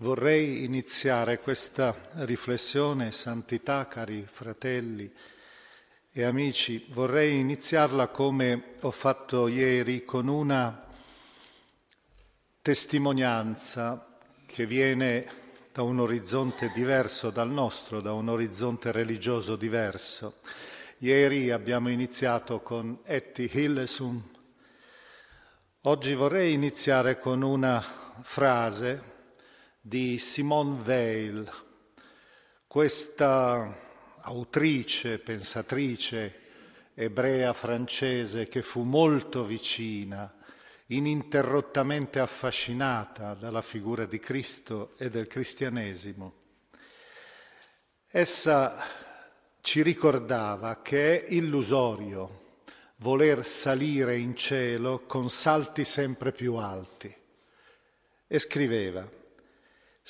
Vorrei 0.00 0.62
iniziare 0.62 1.40
questa 1.40 1.92
riflessione, 2.18 3.10
santità, 3.10 3.88
cari 3.88 4.24
fratelli 4.30 5.12
e 6.12 6.22
amici, 6.22 6.86
vorrei 6.90 7.40
iniziarla 7.40 8.06
come 8.06 8.74
ho 8.82 8.92
fatto 8.92 9.48
ieri 9.48 10.04
con 10.04 10.28
una 10.28 10.86
testimonianza 12.62 14.20
che 14.46 14.66
viene 14.66 15.26
da 15.72 15.82
un 15.82 15.98
orizzonte 15.98 16.70
diverso 16.72 17.30
dal 17.30 17.50
nostro, 17.50 18.00
da 18.00 18.12
un 18.12 18.28
orizzonte 18.28 18.92
religioso 18.92 19.56
diverso. 19.56 20.36
Ieri 20.98 21.50
abbiamo 21.50 21.90
iniziato 21.90 22.60
con 22.60 23.00
Etti 23.02 23.50
Hillesum. 23.52 24.22
Oggi 25.80 26.14
vorrei 26.14 26.52
iniziare 26.52 27.18
con 27.18 27.42
una 27.42 27.84
frase 28.22 29.16
di 29.88 30.18
Simone 30.18 30.82
Weil, 30.82 31.50
questa 32.66 33.74
autrice, 34.20 35.18
pensatrice 35.18 36.40
ebrea 36.92 37.54
francese 37.54 38.48
che 38.48 38.60
fu 38.60 38.82
molto 38.82 39.46
vicina 39.46 40.30
ininterrottamente 40.88 42.18
affascinata 42.18 43.32
dalla 43.32 43.62
figura 43.62 44.04
di 44.04 44.18
Cristo 44.18 44.92
e 44.98 45.08
del 45.08 45.26
cristianesimo. 45.26 46.34
Essa 48.08 48.84
ci 49.62 49.80
ricordava 49.80 50.82
che 50.82 51.24
è 51.24 51.32
illusorio 51.32 52.56
voler 52.96 53.42
salire 53.42 54.18
in 54.18 54.36
cielo 54.36 55.04
con 55.06 55.30
salti 55.30 55.86
sempre 55.86 56.32
più 56.32 56.56
alti. 56.56 57.14
E 58.30 58.38
scriveva, 58.38 59.17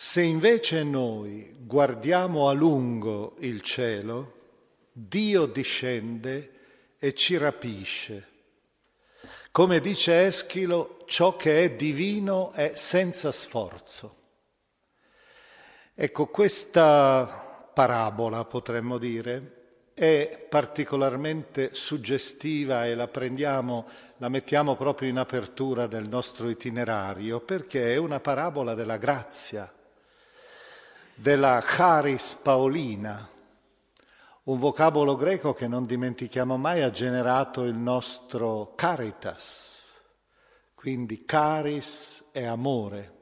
se 0.00 0.22
invece 0.22 0.84
noi 0.84 1.56
guardiamo 1.58 2.48
a 2.48 2.52
lungo 2.52 3.34
il 3.40 3.62
cielo, 3.62 4.34
Dio 4.92 5.46
discende 5.46 6.52
e 7.00 7.14
ci 7.14 7.36
rapisce 7.36 8.28
come 9.50 9.80
dice 9.80 10.24
Eschilo, 10.26 11.02
ciò 11.06 11.34
che 11.34 11.64
è 11.64 11.70
divino 11.72 12.52
è 12.52 12.74
senza 12.76 13.32
sforzo. 13.32 14.14
Ecco, 15.92 16.26
questa 16.26 17.68
parabola, 17.74 18.44
potremmo 18.44 18.98
dire, 18.98 19.90
è 19.94 20.46
particolarmente 20.48 21.70
suggestiva 21.74 22.86
e 22.86 22.94
la 22.94 23.08
prendiamo, 23.08 23.88
la 24.18 24.28
mettiamo 24.28 24.76
proprio 24.76 25.08
in 25.08 25.18
apertura 25.18 25.88
del 25.88 26.08
nostro 26.08 26.48
itinerario, 26.48 27.40
perché 27.40 27.94
è 27.94 27.96
una 27.96 28.20
parabola 28.20 28.74
della 28.74 28.96
grazia, 28.96 29.72
della 31.20 31.60
charis 31.60 32.36
paolina, 32.40 33.28
un 34.44 34.58
vocabolo 34.60 35.16
greco 35.16 35.52
che 35.52 35.66
non 35.66 35.84
dimentichiamo 35.84 36.56
mai 36.56 36.82
ha 36.82 36.92
generato 36.92 37.64
il 37.64 37.74
nostro 37.74 38.72
caritas, 38.76 40.00
quindi 40.76 41.24
caris 41.24 42.22
è 42.30 42.44
amore. 42.44 43.16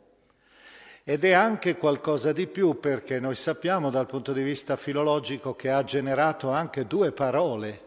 Ed 1.04 1.24
è 1.24 1.32
anche 1.32 1.78
qualcosa 1.78 2.32
di 2.32 2.46
più 2.46 2.78
perché 2.80 3.18
noi 3.18 3.34
sappiamo 3.34 3.88
dal 3.88 4.06
punto 4.06 4.34
di 4.34 4.42
vista 4.42 4.76
filologico 4.76 5.56
che 5.56 5.70
ha 5.70 5.82
generato 5.82 6.50
anche 6.50 6.86
due 6.86 7.12
parole, 7.12 7.84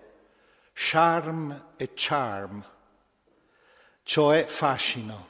charm 0.73 1.67
e 1.77 1.91
charm, 1.93 2.65
cioè 4.01 4.45
fascino. 4.45 5.27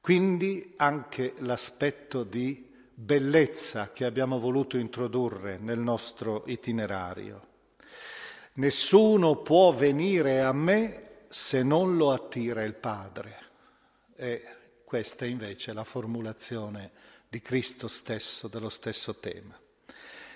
Quindi 0.00 0.74
anche 0.76 1.34
l'aspetto 1.38 2.22
di 2.22 2.69
bellezza 3.00 3.92
che 3.92 4.04
abbiamo 4.04 4.38
voluto 4.38 4.76
introdurre 4.76 5.56
nel 5.58 5.78
nostro 5.78 6.44
itinerario. 6.46 7.48
Nessuno 8.54 9.36
può 9.36 9.72
venire 9.72 10.40
a 10.42 10.52
me 10.52 11.24
se 11.28 11.62
non 11.62 11.96
lo 11.96 12.12
attira 12.12 12.62
il 12.62 12.74
Padre. 12.74 13.38
E 14.14 14.42
questa 14.84 15.24
invece 15.24 15.70
è 15.70 15.74
la 15.74 15.84
formulazione 15.84 16.90
di 17.26 17.40
Cristo 17.40 17.88
stesso, 17.88 18.48
dello 18.48 18.68
stesso 18.68 19.14
tema. 19.14 19.58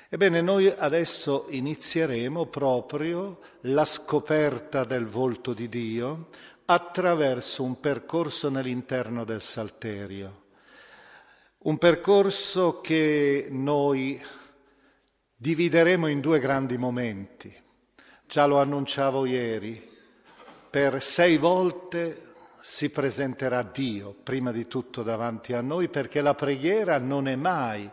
Ebbene, 0.08 0.40
noi 0.40 0.68
adesso 0.68 1.46
inizieremo 1.50 2.46
proprio 2.46 3.40
la 3.62 3.84
scoperta 3.84 4.84
del 4.84 5.04
volto 5.04 5.52
di 5.52 5.68
Dio 5.68 6.28
attraverso 6.64 7.62
un 7.62 7.78
percorso 7.78 8.48
nell'interno 8.48 9.24
del 9.24 9.42
Salterio 9.42 10.43
un 11.64 11.78
percorso 11.78 12.80
che 12.82 13.46
noi 13.50 14.22
divideremo 15.34 16.08
in 16.08 16.20
due 16.20 16.38
grandi 16.38 16.76
momenti. 16.76 17.54
Già 18.26 18.44
lo 18.44 18.58
annunciavo 18.58 19.24
ieri, 19.24 19.92
per 20.68 21.02
sei 21.02 21.38
volte 21.38 22.32
si 22.60 22.90
presenterà 22.90 23.62
Dio 23.62 24.12
prima 24.12 24.52
di 24.52 24.66
tutto 24.66 25.02
davanti 25.02 25.54
a 25.54 25.62
noi 25.62 25.88
perché 25.88 26.20
la 26.20 26.34
preghiera 26.34 26.98
non 26.98 27.28
è 27.28 27.36
mai 27.36 27.90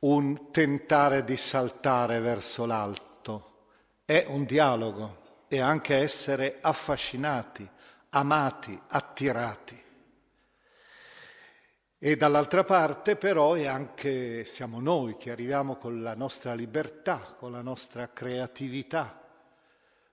un 0.00 0.50
tentare 0.50 1.22
di 1.24 1.36
saltare 1.36 2.18
verso 2.20 2.64
l'alto, 2.64 3.64
è 4.06 4.24
un 4.28 4.44
dialogo 4.44 5.44
e 5.48 5.60
anche 5.60 5.96
essere 5.96 6.58
affascinati, 6.62 7.68
amati, 8.10 8.78
attirati. 8.88 9.84
E 11.98 12.14
dall'altra 12.14 12.62
parte 12.62 13.16
però 13.16 13.54
è 13.54 13.64
anche 13.64 14.44
siamo 14.44 14.80
noi 14.80 15.16
che 15.16 15.30
arriviamo 15.30 15.76
con 15.76 16.02
la 16.02 16.14
nostra 16.14 16.52
libertà, 16.52 17.34
con 17.38 17.52
la 17.52 17.62
nostra 17.62 18.12
creatività, 18.12 19.18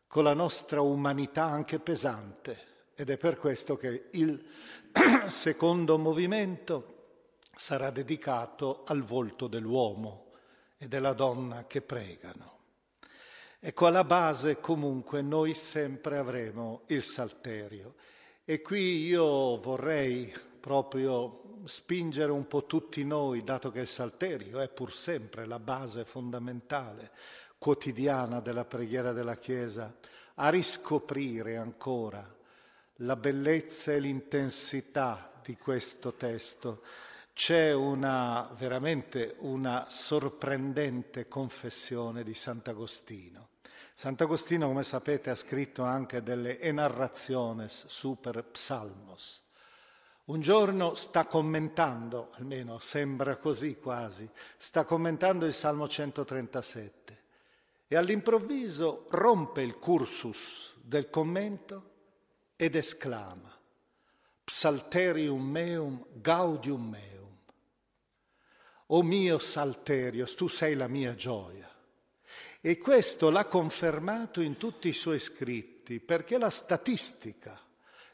con 0.07 0.23
la 0.23 0.33
nostra 0.33 0.79
umanità 0.79 1.43
anche 1.43 1.79
pesante. 1.79 2.71
Ed 2.95 3.09
è 3.09 3.17
per 3.17 3.37
questo 3.37 3.75
che 3.75 4.07
il 4.11 4.41
secondo 5.27 5.97
movimento 5.97 6.91
sarà 7.53 7.89
dedicato 7.89 8.83
al 8.87 9.03
volto 9.03 9.47
dell'uomo 9.47 10.31
e 10.77 10.87
della 10.87 11.11
donna 11.11 11.67
che 11.67 11.81
pregano. 11.81 12.59
Ecco, 13.59 13.87
alla 13.87 14.05
base 14.05 14.61
comunque 14.61 15.21
noi 15.21 15.53
sempre 15.53 16.17
avremo 16.17 16.83
il 16.87 17.03
salterio. 17.03 17.95
E 18.45 18.61
qui 18.61 19.05
io 19.05 19.59
vorrei 19.59 20.33
proprio 20.63 21.42
spingere 21.65 22.31
un 22.31 22.47
po' 22.47 22.65
tutti 22.65 23.03
noi, 23.03 23.43
dato 23.43 23.71
che 23.71 23.81
il 23.81 23.87
salterio 23.87 24.59
è 24.59 24.69
pur 24.69 24.93
sempre 24.93 25.45
la 25.45 25.59
base 25.59 26.05
fondamentale 26.05 27.11
quotidiana 27.57 28.39
della 28.41 28.65
preghiera 28.65 29.11
della 29.11 29.37
Chiesa, 29.37 29.95
a 30.35 30.49
riscoprire 30.49 31.57
ancora 31.57 32.25
la 32.97 33.15
bellezza 33.15 33.91
e 33.93 33.99
l'intensità 33.99 35.31
di 35.43 35.55
questo 35.57 36.13
testo. 36.13 36.81
C'è 37.33 37.73
una, 37.73 38.53
veramente 38.57 39.35
una 39.39 39.85
sorprendente 39.89 41.27
confessione 41.27 42.23
di 42.23 42.33
Sant'Agostino. 42.33 43.49
Sant'Agostino, 43.93 44.67
come 44.67 44.83
sapete, 44.83 45.29
ha 45.29 45.35
scritto 45.35 45.83
anche 45.83 46.21
delle 46.21 46.59
enarrationes 46.59 47.85
super 47.87 48.43
psalmos. 48.43 49.42
Un 50.25 50.39
giorno 50.39 50.95
sta 50.95 51.25
commentando, 51.25 52.29
almeno 52.35 52.79
sembra 52.79 53.35
così 53.35 53.75
quasi, 53.75 54.29
sta 54.55 54.85
commentando 54.85 55.45
il 55.45 55.51
Salmo 55.51 55.87
137 55.87 57.21
e 57.87 57.95
all'improvviso 57.97 59.05
rompe 59.09 59.63
il 59.63 59.77
cursus 59.77 60.75
del 60.81 61.09
commento 61.09 61.91
ed 62.55 62.75
esclama 62.75 63.51
Psalterium 64.45 65.41
meum 65.41 66.05
gaudium 66.13 66.89
meum. 66.89 67.37
O 68.87 69.03
mio 69.03 69.39
Salterios, 69.39 70.35
tu 70.35 70.47
sei 70.47 70.75
la 70.75 70.87
mia 70.87 71.15
gioia. 71.15 71.69
E 72.61 72.77
questo 72.77 73.29
l'ha 73.29 73.45
confermato 73.45 74.41
in 74.41 74.57
tutti 74.57 74.87
i 74.87 74.93
suoi 74.93 75.19
scritti, 75.19 75.99
perché 75.99 76.37
la 76.37 76.49
statistica 76.49 77.62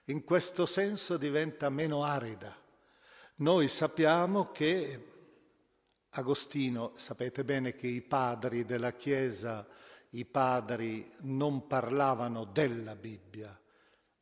in 0.09 0.23
questo 0.23 0.65
senso 0.65 1.17
diventa 1.17 1.69
meno 1.69 2.03
arida. 2.03 2.55
Noi 3.35 3.67
sappiamo 3.67 4.51
che 4.51 5.05
Agostino, 6.09 6.93
sapete 6.95 7.43
bene 7.43 7.75
che 7.75 7.87
i 7.87 8.01
padri 8.01 8.65
della 8.65 8.93
Chiesa, 8.93 9.67
i 10.11 10.25
padri 10.25 11.07
non 11.21 11.67
parlavano 11.67 12.45
della 12.45 12.95
Bibbia, 12.95 13.57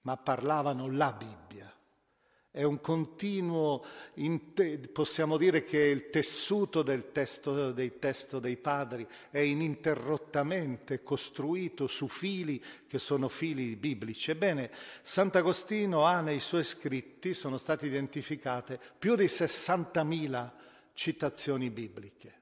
ma 0.02 0.18
parlavano 0.18 0.92
la 0.92 1.14
Bibbia. 1.14 1.74
È 2.58 2.64
un 2.64 2.82
continuo, 2.82 3.86
possiamo 4.92 5.38
dire 5.38 5.64
che 5.64 5.78
il 5.78 6.10
tessuto 6.10 6.82
del 6.82 7.12
testo, 7.12 7.72
dei 7.72 8.00
testo 8.00 8.40
dei 8.40 8.58
padri 8.58 9.06
è 9.30 9.38
ininterrottamente 9.38 11.04
costruito 11.04 11.86
su 11.86 12.08
fili 12.08 12.60
che 12.88 12.98
sono 12.98 13.30
fili 13.30 13.76
biblici. 13.76 14.32
Ebbene, 14.32 14.72
Sant'Agostino 15.04 16.06
ha 16.06 16.22
nei 16.22 16.40
suoi 16.40 16.64
scritti, 16.64 17.36
sono 17.36 17.60
state 17.60 17.86
identificate 17.86 18.80
più 18.98 19.16
di 19.16 19.26
60.000 19.26 20.52
citazioni 20.94 21.70
bibliche. 21.70 22.42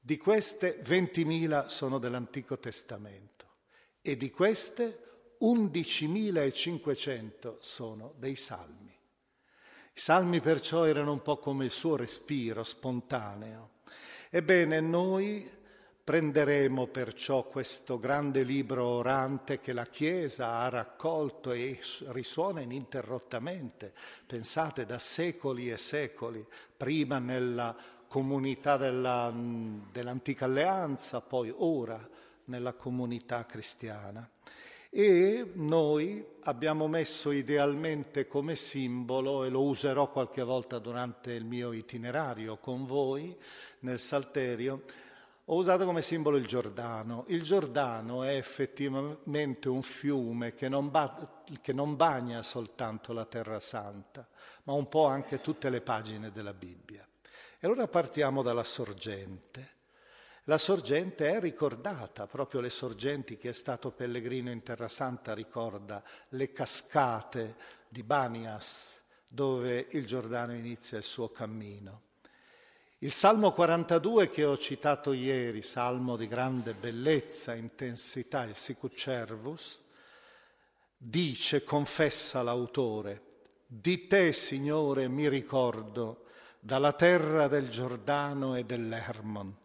Di 0.00 0.16
queste 0.16 0.82
20.000 0.84 1.68
sono 1.68 2.00
dell'Antico 2.00 2.58
Testamento 2.58 3.46
e 4.02 4.16
di 4.16 4.32
queste 4.32 5.36
11.500 5.42 7.58
sono 7.60 8.14
dei 8.18 8.34
salmi. 8.34 8.83
I 9.96 10.00
salmi 10.00 10.40
perciò 10.40 10.86
erano 10.86 11.12
un 11.12 11.22
po' 11.22 11.36
come 11.36 11.66
il 11.66 11.70
suo 11.70 11.94
respiro 11.94 12.64
spontaneo. 12.64 13.70
Ebbene, 14.28 14.80
noi 14.80 15.48
prenderemo 16.02 16.88
perciò 16.88 17.44
questo 17.44 18.00
grande 18.00 18.42
libro 18.42 18.86
orante 18.86 19.60
che 19.60 19.72
la 19.72 19.86
Chiesa 19.86 20.54
ha 20.54 20.68
raccolto 20.68 21.52
e 21.52 21.78
risuona 22.06 22.60
ininterrottamente, 22.60 23.94
pensate 24.26 24.84
da 24.84 24.98
secoli 24.98 25.70
e 25.70 25.78
secoli, 25.78 26.44
prima 26.76 27.20
nella 27.20 27.76
comunità 28.08 28.76
della, 28.76 29.32
dell'antica 29.32 30.46
alleanza, 30.46 31.20
poi 31.20 31.52
ora 31.54 32.04
nella 32.46 32.72
comunità 32.72 33.46
cristiana 33.46 34.28
e 34.96 35.50
noi 35.54 36.24
abbiamo 36.42 36.86
messo 36.86 37.32
idealmente 37.32 38.28
come 38.28 38.54
simbolo, 38.54 39.42
e 39.42 39.48
lo 39.48 39.64
userò 39.64 40.08
qualche 40.08 40.44
volta 40.44 40.78
durante 40.78 41.32
il 41.32 41.44
mio 41.44 41.72
itinerario 41.72 42.58
con 42.58 42.86
voi 42.86 43.36
nel 43.80 43.98
Salterio, 43.98 44.84
ho 45.46 45.56
usato 45.56 45.84
come 45.84 46.00
simbolo 46.00 46.36
il 46.36 46.46
Giordano. 46.46 47.24
Il 47.26 47.42
Giordano 47.42 48.22
è 48.22 48.36
effettivamente 48.36 49.68
un 49.68 49.82
fiume 49.82 50.54
che 50.54 50.68
non, 50.68 50.92
ba- 50.92 51.42
che 51.60 51.72
non 51.72 51.96
bagna 51.96 52.40
soltanto 52.44 53.12
la 53.12 53.24
Terra 53.24 53.58
Santa, 53.58 54.24
ma 54.62 54.74
un 54.74 54.88
po' 54.88 55.06
anche 55.06 55.40
tutte 55.40 55.70
le 55.70 55.80
pagine 55.80 56.30
della 56.30 56.54
Bibbia. 56.54 57.04
E 57.58 57.66
allora 57.66 57.88
partiamo 57.88 58.42
dalla 58.42 58.62
sorgente. 58.62 59.73
La 60.48 60.58
sorgente 60.58 61.30
è 61.30 61.40
ricordata, 61.40 62.26
proprio 62.26 62.60
le 62.60 62.68
sorgenti 62.68 63.38
che 63.38 63.48
è 63.48 63.52
stato 63.54 63.92
pellegrino 63.92 64.50
in 64.50 64.62
Terra 64.62 64.88
Santa 64.88 65.32
ricorda 65.32 66.02
le 66.30 66.52
cascate 66.52 67.56
di 67.88 68.02
Banias, 68.02 69.00
dove 69.26 69.86
il 69.92 70.04
Giordano 70.04 70.52
inizia 70.52 70.98
il 70.98 71.04
suo 71.04 71.30
cammino. 71.30 72.02
Il 72.98 73.10
Salmo 73.10 73.52
42 73.52 74.28
che 74.28 74.44
ho 74.44 74.58
citato 74.58 75.14
ieri, 75.14 75.62
salmo 75.62 76.14
di 76.14 76.28
grande 76.28 76.74
bellezza, 76.74 77.54
intensità, 77.54 78.44
il 78.44 78.54
Sicut 78.54 78.94
Cervus, 78.94 79.80
dice, 80.94 81.64
confessa 81.64 82.42
l'autore, 82.42 83.40
di 83.66 84.06
te, 84.06 84.34
Signore, 84.34 85.08
mi 85.08 85.26
ricordo, 85.26 86.26
dalla 86.60 86.92
terra 86.92 87.48
del 87.48 87.70
Giordano 87.70 88.56
e 88.56 88.64
dell'Hermon 88.64 89.62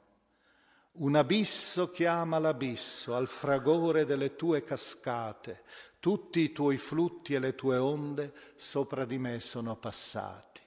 un 1.00 1.16
abisso 1.16 1.92
chiama 1.92 2.40
l'abisso 2.40 3.16
al 3.16 3.28
fragore 3.28 4.06
delle 4.06 4.36
tue 4.36 4.64
cascate, 4.64 5.64
tutti 6.00 6.40
i 6.42 6.52
tuoi 6.52 6.78
flutti 6.78 7.34
e 7.34 7.40
le 7.40 7.56
tue 7.56 7.78
onde 7.78 8.34
sopra 8.56 9.06
di 9.06 9.18
me 9.18 9.40
sono 9.40 9.76
passati. 9.78 10.62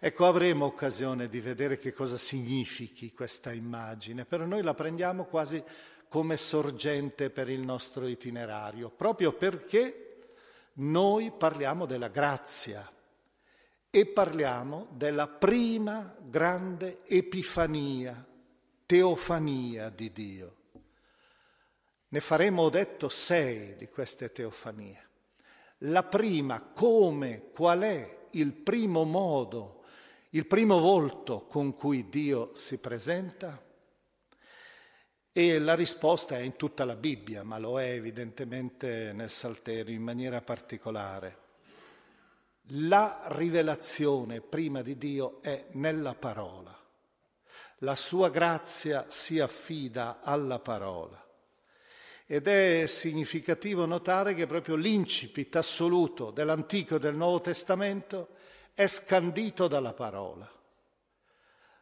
Ecco, 0.00 0.26
avremo 0.26 0.64
occasione 0.64 1.28
di 1.28 1.40
vedere 1.40 1.76
che 1.76 1.92
cosa 1.92 2.16
significhi 2.16 3.12
questa 3.12 3.52
immagine, 3.52 4.24
però 4.24 4.44
noi 4.44 4.62
la 4.62 4.74
prendiamo 4.74 5.24
quasi 5.24 5.62
come 6.08 6.36
sorgente 6.36 7.30
per 7.30 7.50
il 7.50 7.60
nostro 7.60 8.06
itinerario, 8.06 8.88
proprio 8.88 9.32
perché 9.32 10.30
noi 10.74 11.32
parliamo 11.36 11.84
della 11.84 12.08
grazia 12.08 12.90
e 13.90 14.06
parliamo 14.06 14.88
della 14.92 15.26
prima 15.26 16.14
grande 16.22 17.00
epifania 17.04 18.27
teofania 18.88 19.90
di 19.90 20.10
Dio. 20.12 20.56
Ne 22.08 22.20
faremo, 22.20 22.62
ho 22.62 22.70
detto, 22.70 23.10
sei 23.10 23.76
di 23.76 23.86
queste 23.86 24.32
teofanie. 24.32 25.08
La 25.80 26.04
prima, 26.04 26.62
come, 26.62 27.50
qual 27.52 27.80
è 27.80 28.28
il 28.30 28.54
primo 28.54 29.04
modo, 29.04 29.84
il 30.30 30.46
primo 30.46 30.78
volto 30.78 31.44
con 31.44 31.74
cui 31.74 32.08
Dio 32.08 32.52
si 32.54 32.78
presenta? 32.78 33.62
E 35.32 35.58
la 35.58 35.74
risposta 35.74 36.38
è 36.38 36.40
in 36.40 36.56
tutta 36.56 36.86
la 36.86 36.96
Bibbia, 36.96 37.42
ma 37.42 37.58
lo 37.58 37.78
è 37.78 37.90
evidentemente 37.90 39.12
nel 39.12 39.30
Salterio 39.30 39.94
in 39.94 40.02
maniera 40.02 40.40
particolare. 40.40 41.38
La 42.68 43.24
rivelazione 43.32 44.40
prima 44.40 44.80
di 44.80 44.96
Dio 44.96 45.42
è 45.42 45.66
nella 45.72 46.14
parola 46.14 46.86
la 47.78 47.94
sua 47.94 48.30
grazia 48.30 49.06
si 49.08 49.38
affida 49.38 50.20
alla 50.22 50.58
parola. 50.58 51.24
Ed 52.26 52.46
è 52.46 52.86
significativo 52.86 53.86
notare 53.86 54.34
che 54.34 54.46
proprio 54.46 54.74
l'incipit 54.74 55.56
assoluto 55.56 56.30
dell'Antico 56.30 56.96
e 56.96 56.98
del 56.98 57.14
Nuovo 57.14 57.40
Testamento 57.40 58.36
è 58.74 58.86
scandito 58.86 59.66
dalla 59.66 59.94
parola. 59.94 60.50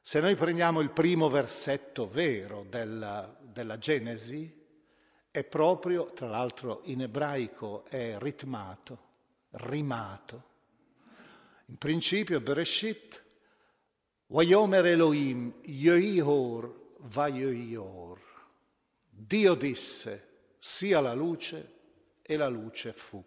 Se 0.00 0.20
noi 0.20 0.36
prendiamo 0.36 0.80
il 0.80 0.90
primo 0.90 1.28
versetto 1.28 2.08
vero 2.08 2.64
della, 2.68 3.36
della 3.40 3.76
Genesi, 3.76 4.64
è 5.32 5.42
proprio, 5.42 6.12
tra 6.12 6.28
l'altro 6.28 6.82
in 6.84 7.02
ebraico 7.02 7.84
è 7.88 8.16
ritmato, 8.18 8.98
rimato. 9.50 10.44
In 11.66 11.76
principio 11.76 12.40
Bereshit, 12.40 13.25
Wayomer 14.28 14.86
Elohim, 14.86 15.54
Yoihor, 15.62 16.72
Vayoior. 17.02 18.18
Dio 19.08 19.54
disse, 19.54 20.28
sia 20.58 21.00
la 21.00 21.14
luce, 21.14 21.74
e 22.22 22.36
la 22.36 22.48
luce 22.48 22.92
fu. 22.92 23.22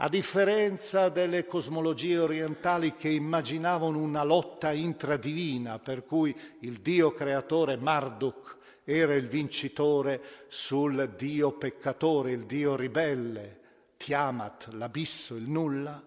A 0.00 0.08
differenza 0.08 1.08
delle 1.08 1.46
cosmologie 1.46 2.18
orientali 2.18 2.94
che 2.96 3.08
immaginavano 3.08 3.98
una 3.98 4.22
lotta 4.22 4.72
intradivina, 4.72 5.78
per 5.78 6.04
cui 6.04 6.38
il 6.60 6.80
Dio 6.80 7.12
creatore 7.14 7.76
Marduk 7.76 8.56
era 8.84 9.14
il 9.14 9.26
vincitore 9.26 10.22
sul 10.48 11.14
Dio 11.16 11.52
peccatore, 11.52 12.30
il 12.32 12.44
Dio 12.44 12.76
ribelle, 12.76 13.60
Tiamat, 13.96 14.68
l'abisso, 14.72 15.34
il 15.34 15.48
nulla, 15.48 16.00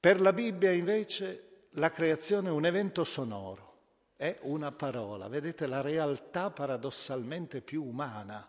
Per 0.00 0.20
la 0.20 0.32
Bibbia 0.32 0.70
invece 0.70 1.47
la 1.78 1.90
creazione 1.90 2.48
è 2.48 2.52
un 2.52 2.66
evento 2.66 3.04
sonoro, 3.04 3.76
è 4.16 4.38
una 4.42 4.72
parola, 4.72 5.28
vedete 5.28 5.66
la 5.66 5.80
realtà 5.80 6.50
paradossalmente 6.50 7.62
più 7.62 7.84
umana, 7.84 8.46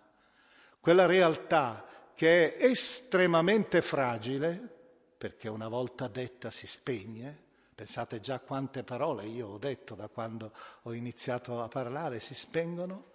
quella 0.80 1.06
realtà 1.06 1.86
che 2.14 2.56
è 2.56 2.66
estremamente 2.66 3.82
fragile, 3.82 4.78
perché 5.18 5.48
una 5.48 5.68
volta 5.68 6.08
detta 6.08 6.50
si 6.50 6.68
spegne, 6.68 7.48
pensate 7.76 8.20
già 8.20 8.40
quante 8.40 8.84
parole 8.84 9.26
io 9.26 9.48
ho 9.48 9.58
detto 9.58 9.96
da 9.96 10.08
quando 10.08 10.52
ho 10.84 10.94
iniziato 10.94 11.62
a 11.62 11.68
parlare, 11.68 12.20
si 12.20 12.34
spengono, 12.34 13.12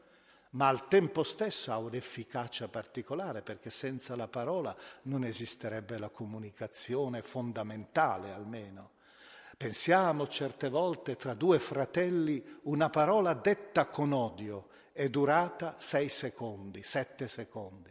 ma 0.51 0.69
al 0.69 0.87
tempo 0.89 1.23
stesso 1.25 1.73
ha 1.73 1.79
un'efficacia 1.79 2.69
particolare 2.69 3.43
perché 3.43 3.71
senza 3.71 4.15
la 4.15 4.29
parola 4.29 4.75
non 5.03 5.25
esisterebbe 5.25 5.99
la 5.99 6.09
comunicazione 6.09 7.23
fondamentale 7.23 8.33
almeno. 8.33 8.94
Pensiamo 9.57 10.27
certe 10.27 10.69
volte 10.69 11.17
tra 11.17 11.35
due 11.35 11.59
fratelli 11.59 12.43
una 12.63 12.91
parola 12.91 13.35
detta 13.35 13.87
con 13.87 14.13
odio 14.13 14.69
è 14.93 15.09
durata 15.09 15.75
sei 15.79 16.09
secondi, 16.09 16.83
sette 16.83 17.29
secondi 17.29 17.91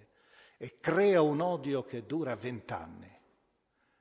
e 0.58 0.80
crea 0.80 1.22
un 1.22 1.42
odio 1.42 1.84
che 1.84 2.06
dura 2.06 2.36
vent'anni. 2.36 3.12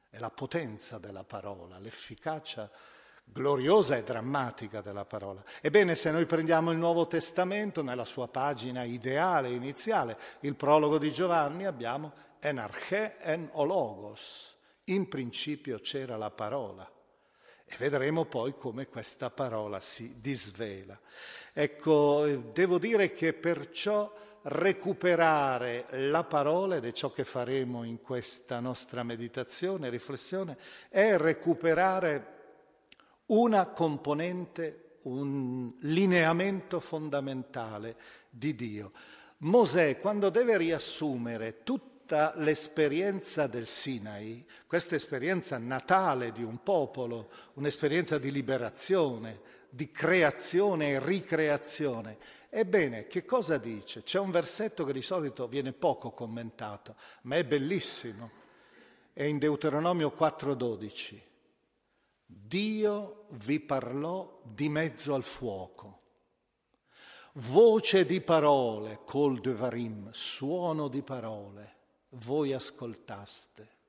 È 0.09 0.19
la 0.19 0.31
potenza 0.31 0.99
della 0.99 1.25
parola, 1.25 1.79
l'efficacia 1.79 2.71
gloriosa 3.25 3.97
e 3.97 4.03
drammatica 4.03 4.81
della 4.81 5.05
parola. 5.05 5.43
Ebbene, 5.61 5.95
se 5.95 6.11
noi 6.11 6.27
prendiamo 6.27 6.71
il 6.71 6.79
Nuovo 6.79 7.07
Testamento, 7.07 7.83
nella 7.83 8.05
sua 8.05 8.29
pagina 8.29 8.83
ideale, 8.83 9.51
iniziale, 9.51 10.19
il 10.41 10.55
prologo 10.55 10.99
di 10.99 11.13
Giovanni, 11.13 11.65
abbiamo 11.65 12.13
enarche 12.41 13.19
en 13.21 13.49
ologos. 13.53 14.57
In 14.85 15.09
principio 15.09 15.79
c'era 15.79 16.17
la 16.17 16.31
parola. 16.31 16.89
E 17.73 17.77
vedremo 17.79 18.27
poi 18.27 18.55
come 18.55 18.87
questa 18.87 19.31
parola 19.31 19.81
si 19.81 20.17
disvela. 20.21 20.99
Ecco, 21.55 22.27
devo 22.53 22.77
dire 22.77 23.15
che 23.15 23.33
perciò 23.33 24.13
recuperare 24.43 25.87
la 26.11 26.23
parola, 26.25 26.77
ed 26.77 26.85
è 26.85 26.93
ciò 26.93 27.13
che 27.13 27.25
faremo 27.25 27.85
in 27.85 28.03
questa 28.03 28.61
nostra 28.61 29.03
meditazione, 29.03 29.89
riflessione, 29.89 30.59
è 30.91 31.17
recuperare 31.17 32.41
una 33.27 33.67
componente, 33.69 34.99
un 35.05 35.75
lineamento 35.81 36.79
fondamentale 36.79 37.97
di 38.29 38.55
Dio. 38.55 38.93
Mosè, 39.39 39.99
quando 39.99 40.29
deve 40.29 40.59
riassumere 40.59 41.63
tutta 42.13 42.35
l'esperienza 42.37 43.47
del 43.47 43.67
Sinai, 43.67 44.45
questa 44.67 44.95
esperienza 44.97 45.57
natale 45.57 46.31
di 46.31 46.43
un 46.43 46.63
popolo, 46.63 47.31
un'esperienza 47.55 48.19
di 48.19 48.31
liberazione, 48.31 49.41
di 49.71 49.91
creazione 49.91 50.91
e 50.91 51.01
ricreazione, 51.03 52.19
ebbene, 52.51 53.07
che 53.07 53.25
cosa 53.25 53.57
dice? 53.57 54.03
C'è 54.03 54.19
un 54.19 54.31
versetto 54.31 54.85
che 54.85 54.93
di 54.93 55.01
solito 55.01 55.49
viene 55.49 55.73
poco 55.73 56.11
commentato, 56.11 56.97
ma 57.23 57.37
è 57.37 57.47
bellissimo. 57.47 58.31
È 59.15 59.23
in 59.23 59.39
Deuteronomio 59.39 60.11
4:12. 60.11 61.19
Dio 62.27 63.25
vi 63.31 63.59
parlò 63.59 64.39
di 64.45 64.69
mezzo 64.69 65.15
al 65.15 65.23
fuoco. 65.23 66.01
Voce 67.37 68.05
di 68.05 68.21
parole, 68.21 69.01
col 69.07 69.41
devarim, 69.41 70.11
suono 70.11 70.89
di 70.89 71.01
parole, 71.01 71.81
voi 72.15 72.53
ascoltaste. 72.53 73.81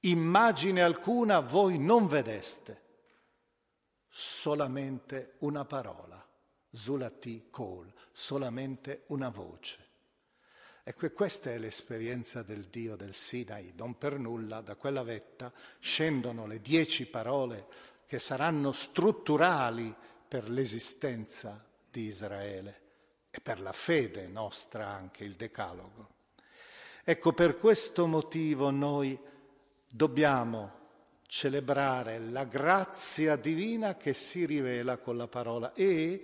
Immagine 0.00 0.82
alcuna 0.82 1.40
voi 1.40 1.78
non 1.78 2.06
vedeste, 2.06 2.82
solamente 4.08 5.34
una 5.38 5.64
parola, 5.64 6.24
zulati 6.70 7.48
kol, 7.50 7.92
solamente 8.12 9.04
una 9.08 9.28
voce. 9.28 9.86
Ecco, 10.82 11.10
questa 11.10 11.50
è 11.50 11.58
l'esperienza 11.58 12.42
del 12.42 12.64
Dio 12.64 12.96
del 12.96 13.12
Sinai. 13.12 13.72
Non 13.76 13.98
per 13.98 14.18
nulla 14.18 14.60
da 14.62 14.74
quella 14.74 15.02
vetta 15.02 15.52
scendono 15.80 16.46
le 16.46 16.60
dieci 16.60 17.06
parole 17.06 17.66
che 18.06 18.18
saranno 18.18 18.72
strutturali 18.72 19.94
per 20.26 20.48
l'esistenza 20.48 21.62
di 21.90 22.04
Israele 22.04 22.80
e 23.30 23.40
per 23.40 23.60
la 23.60 23.72
fede 23.72 24.26
nostra 24.28 24.88
anche, 24.88 25.24
il 25.24 25.34
Decalogo. 25.34 26.16
Ecco, 27.10 27.32
per 27.32 27.56
questo 27.56 28.06
motivo 28.06 28.68
noi 28.68 29.18
dobbiamo 29.88 30.72
celebrare 31.26 32.18
la 32.18 32.44
grazia 32.44 33.34
divina 33.36 33.96
che 33.96 34.12
si 34.12 34.44
rivela 34.44 34.98
con 34.98 35.16
la 35.16 35.26
parola 35.26 35.72
e 35.72 36.22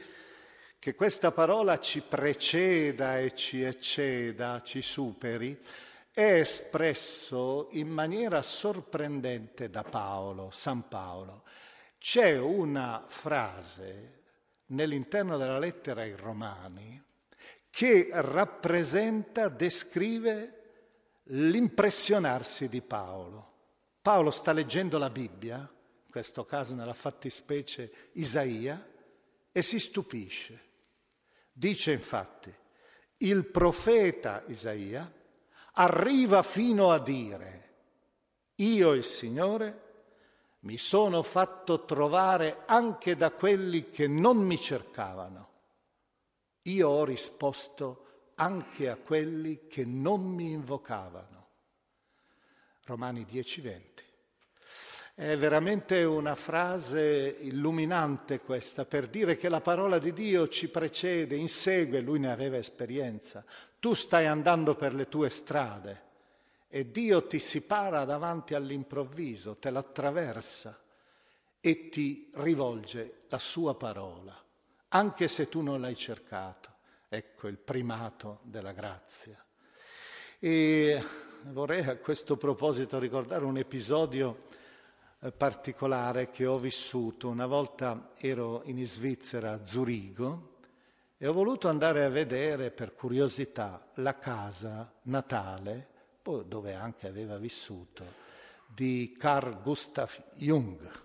che 0.78 0.94
questa 0.94 1.32
parola 1.32 1.78
ci 1.78 2.02
preceda 2.02 3.18
e 3.18 3.34
ci 3.34 3.62
ecceda, 3.62 4.60
ci 4.60 4.82
superi, 4.82 5.58
è 6.10 6.40
espresso 6.40 7.68
in 7.70 7.88
maniera 7.88 8.42
sorprendente 8.42 9.70
da 9.70 9.84
Paolo, 9.84 10.50
San 10.52 10.86
Paolo. 10.86 11.44
C'è 11.96 12.38
una 12.38 13.02
frase 13.08 14.20
nell'interno 14.66 15.38
della 15.38 15.58
lettera 15.58 16.02
ai 16.02 16.14
Romani 16.14 17.02
che 17.70 18.10
rappresenta, 18.12 19.48
descrive 19.48 20.58
l'impressionarsi 21.28 22.68
di 22.68 22.82
Paolo. 22.82 23.52
Paolo 24.02 24.30
sta 24.30 24.52
leggendo 24.52 24.98
la 24.98 25.10
Bibbia, 25.10 25.56
in 25.58 26.10
questo 26.10 26.44
caso 26.44 26.74
nella 26.74 26.94
fattispecie 26.94 28.10
Isaia, 28.12 28.92
e 29.50 29.62
si 29.62 29.78
stupisce. 29.78 30.62
Dice 31.52 31.92
infatti, 31.92 32.52
il 33.18 33.46
profeta 33.46 34.42
Isaia 34.48 35.10
arriva 35.74 36.42
fino 36.42 36.90
a 36.90 36.98
dire, 36.98 37.62
io 38.56 38.92
il 38.92 39.04
Signore 39.04 39.82
mi 40.60 40.78
sono 40.78 41.22
fatto 41.22 41.84
trovare 41.84 42.62
anche 42.66 43.16
da 43.16 43.30
quelli 43.30 43.90
che 43.90 44.06
non 44.06 44.38
mi 44.38 44.58
cercavano. 44.58 45.52
Io 46.62 46.88
ho 46.88 47.04
risposto 47.04 48.03
anche 48.36 48.88
a 48.88 48.96
quelli 48.96 49.66
che 49.66 49.84
non 49.84 50.22
mi 50.22 50.52
invocavano. 50.52 51.46
Romani 52.84 53.24
10, 53.24 53.60
20. 53.60 54.02
È 55.16 55.36
veramente 55.36 56.02
una 56.02 56.34
frase 56.34 57.36
illuminante 57.40 58.40
questa 58.40 58.84
per 58.84 59.06
dire 59.06 59.36
che 59.36 59.48
la 59.48 59.60
parola 59.60 60.00
di 60.00 60.12
Dio 60.12 60.48
ci 60.48 60.68
precede, 60.68 61.36
insegue, 61.36 62.00
lui 62.00 62.18
ne 62.18 62.32
aveva 62.32 62.56
esperienza. 62.56 63.44
Tu 63.78 63.94
stai 63.94 64.26
andando 64.26 64.74
per 64.74 64.92
le 64.92 65.08
tue 65.08 65.30
strade 65.30 66.02
e 66.68 66.90
Dio 66.90 67.28
ti 67.28 67.38
si 67.38 67.60
para 67.60 68.04
davanti 68.04 68.54
all'improvviso, 68.54 69.56
te 69.56 69.70
l'attraversa 69.70 70.82
e 71.60 71.88
ti 71.88 72.28
rivolge 72.34 73.20
la 73.28 73.38
sua 73.38 73.76
parola, 73.76 74.36
anche 74.88 75.28
se 75.28 75.48
tu 75.48 75.62
non 75.62 75.80
l'hai 75.80 75.94
cercato. 75.94 76.73
Ecco 77.14 77.46
il 77.46 77.58
primato 77.58 78.40
della 78.42 78.72
grazia. 78.72 79.40
E 80.40 81.00
vorrei 81.42 81.86
a 81.86 81.96
questo 81.98 82.36
proposito 82.36 82.98
ricordare 82.98 83.44
un 83.44 83.56
episodio 83.56 84.46
eh, 85.20 85.30
particolare 85.30 86.30
che 86.30 86.44
ho 86.44 86.58
vissuto. 86.58 87.28
Una 87.28 87.46
volta 87.46 88.10
ero 88.18 88.62
in 88.64 88.84
Svizzera, 88.84 89.52
a 89.52 89.64
Zurigo, 89.64 90.56
e 91.16 91.28
ho 91.28 91.32
voluto 91.32 91.68
andare 91.68 92.02
a 92.02 92.08
vedere 92.08 92.72
per 92.72 92.96
curiosità 92.96 93.86
la 93.94 94.18
casa 94.18 94.92
natale, 95.02 95.86
dove 96.20 96.74
anche 96.74 97.06
aveva 97.06 97.38
vissuto, 97.38 98.04
di 98.66 99.14
Carl 99.16 99.62
Gustav 99.62 100.10
Jung, 100.34 101.03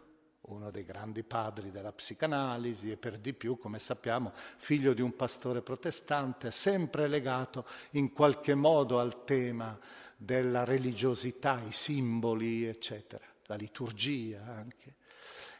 uno 0.49 0.71
dei 0.71 0.83
grandi 0.83 1.23
padri 1.23 1.71
della 1.71 1.91
psicanalisi 1.91 2.91
e 2.91 2.97
per 2.97 3.17
di 3.17 3.33
più, 3.33 3.57
come 3.57 3.79
sappiamo, 3.79 4.31
figlio 4.33 4.93
di 4.93 5.01
un 5.01 5.15
pastore 5.15 5.61
protestante, 5.61 6.51
sempre 6.51 7.07
legato 7.07 7.65
in 7.91 8.11
qualche 8.11 8.55
modo 8.55 8.99
al 8.99 9.23
tema 9.23 9.77
della 10.15 10.63
religiosità, 10.63 11.61
i 11.67 11.71
simboli, 11.71 12.65
eccetera 12.65 13.25
la 13.49 13.55
liturgia 13.55 14.43
anche. 14.45 14.95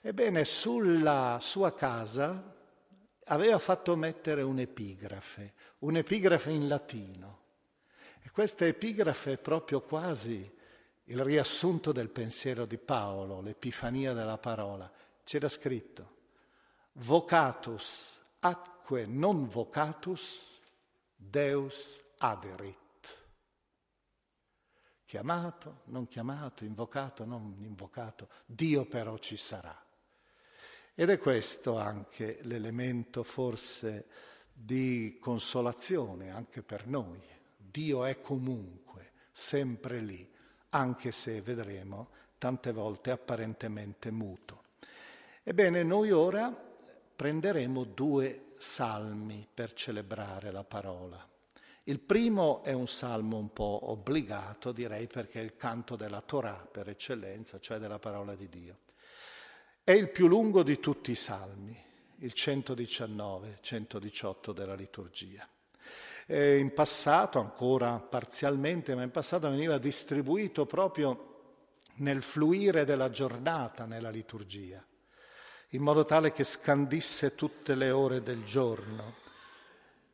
Ebbene, 0.01 0.45
sulla 0.45 1.39
sua 1.41 1.73
casa 1.73 2.55
aveva 3.25 3.59
fatto 3.59 3.95
mettere 3.95 4.41
un'epigrafe, 4.41 5.53
un'epigrafe 5.79 6.51
in 6.51 6.67
latino. 6.67 7.37
E 8.21 8.29
questa 8.31 8.65
epigrafe 8.65 9.37
proprio 9.37 9.81
quasi 9.81 10.57
il 11.09 11.23
riassunto 11.23 11.91
del 11.91 12.09
pensiero 12.09 12.65
di 12.65 12.77
Paolo, 12.77 13.41
l'epifania 13.41 14.13
della 14.13 14.37
parola. 14.37 14.91
C'era 15.23 15.47
scritto, 15.47 16.17
vocatus 16.93 18.19
atque 18.39 19.05
non 19.05 19.47
vocatus, 19.47 20.59
Deus 21.15 22.03
aderit 22.17 22.77
chiamato, 25.09 25.81
non 25.85 26.07
chiamato, 26.07 26.63
invocato, 26.65 27.25
non 27.25 27.55
invocato, 27.61 28.29
Dio 28.45 28.85
però 28.85 29.17
ci 29.17 29.37
sarà. 29.37 29.75
Ed 30.93 31.09
è 31.09 31.17
questo 31.17 31.79
anche 31.79 32.37
l'elemento 32.43 33.23
forse 33.23 34.05
di 34.53 35.17
consolazione 35.19 36.29
anche 36.29 36.61
per 36.61 36.85
noi. 36.85 37.19
Dio 37.57 38.05
è 38.05 38.21
comunque, 38.21 39.13
sempre 39.31 39.99
lì, 39.99 40.28
anche 40.69 41.11
se 41.11 41.41
vedremo 41.41 42.09
tante 42.37 42.71
volte 42.71 43.11
apparentemente 43.11 44.11
muto. 44.11 44.63
Ebbene, 45.43 45.83
noi 45.83 46.11
ora 46.11 46.51
prenderemo 47.15 47.83
due 47.83 48.45
salmi 48.57 49.47
per 49.51 49.73
celebrare 49.73 50.51
la 50.51 50.63
parola. 50.63 51.27
Il 51.83 51.99
primo 51.99 52.63
è 52.63 52.71
un 52.71 52.87
salmo 52.87 53.37
un 53.37 53.51
po' 53.51 53.89
obbligato, 53.89 54.71
direi, 54.71 55.07
perché 55.07 55.39
è 55.39 55.43
il 55.43 55.55
canto 55.55 55.95
della 55.95 56.21
Torah 56.21 56.67
per 56.71 56.87
eccellenza, 56.87 57.59
cioè 57.59 57.79
della 57.79 57.99
parola 57.99 58.35
di 58.35 58.47
Dio. 58.47 58.77
È 59.83 59.91
il 59.91 60.09
più 60.09 60.27
lungo 60.27 60.61
di 60.61 60.79
tutti 60.79 61.11
i 61.11 61.15
salmi, 61.15 61.75
il 62.17 62.33
119, 62.33 63.57
118 63.61 64.53
della 64.53 64.75
liturgia. 64.75 65.49
E 66.31 66.59
in 66.59 66.75
passato, 66.75 67.39
ancora 67.39 67.97
parzialmente, 67.97 68.93
ma 68.93 69.01
in 69.01 69.09
passato 69.09 69.49
veniva 69.49 69.79
distribuito 69.79 70.67
proprio 70.67 71.25
nel 71.95 72.21
fluire 72.21 72.85
della 72.85 73.09
giornata 73.09 73.85
nella 73.85 74.11
liturgia, 74.11 74.85
in 75.69 75.81
modo 75.81 76.05
tale 76.05 76.31
che 76.31 76.43
scandisse 76.43 77.33
tutte 77.33 77.73
le 77.73 77.89
ore 77.89 78.21
del 78.21 78.43
giorno. 78.43 79.15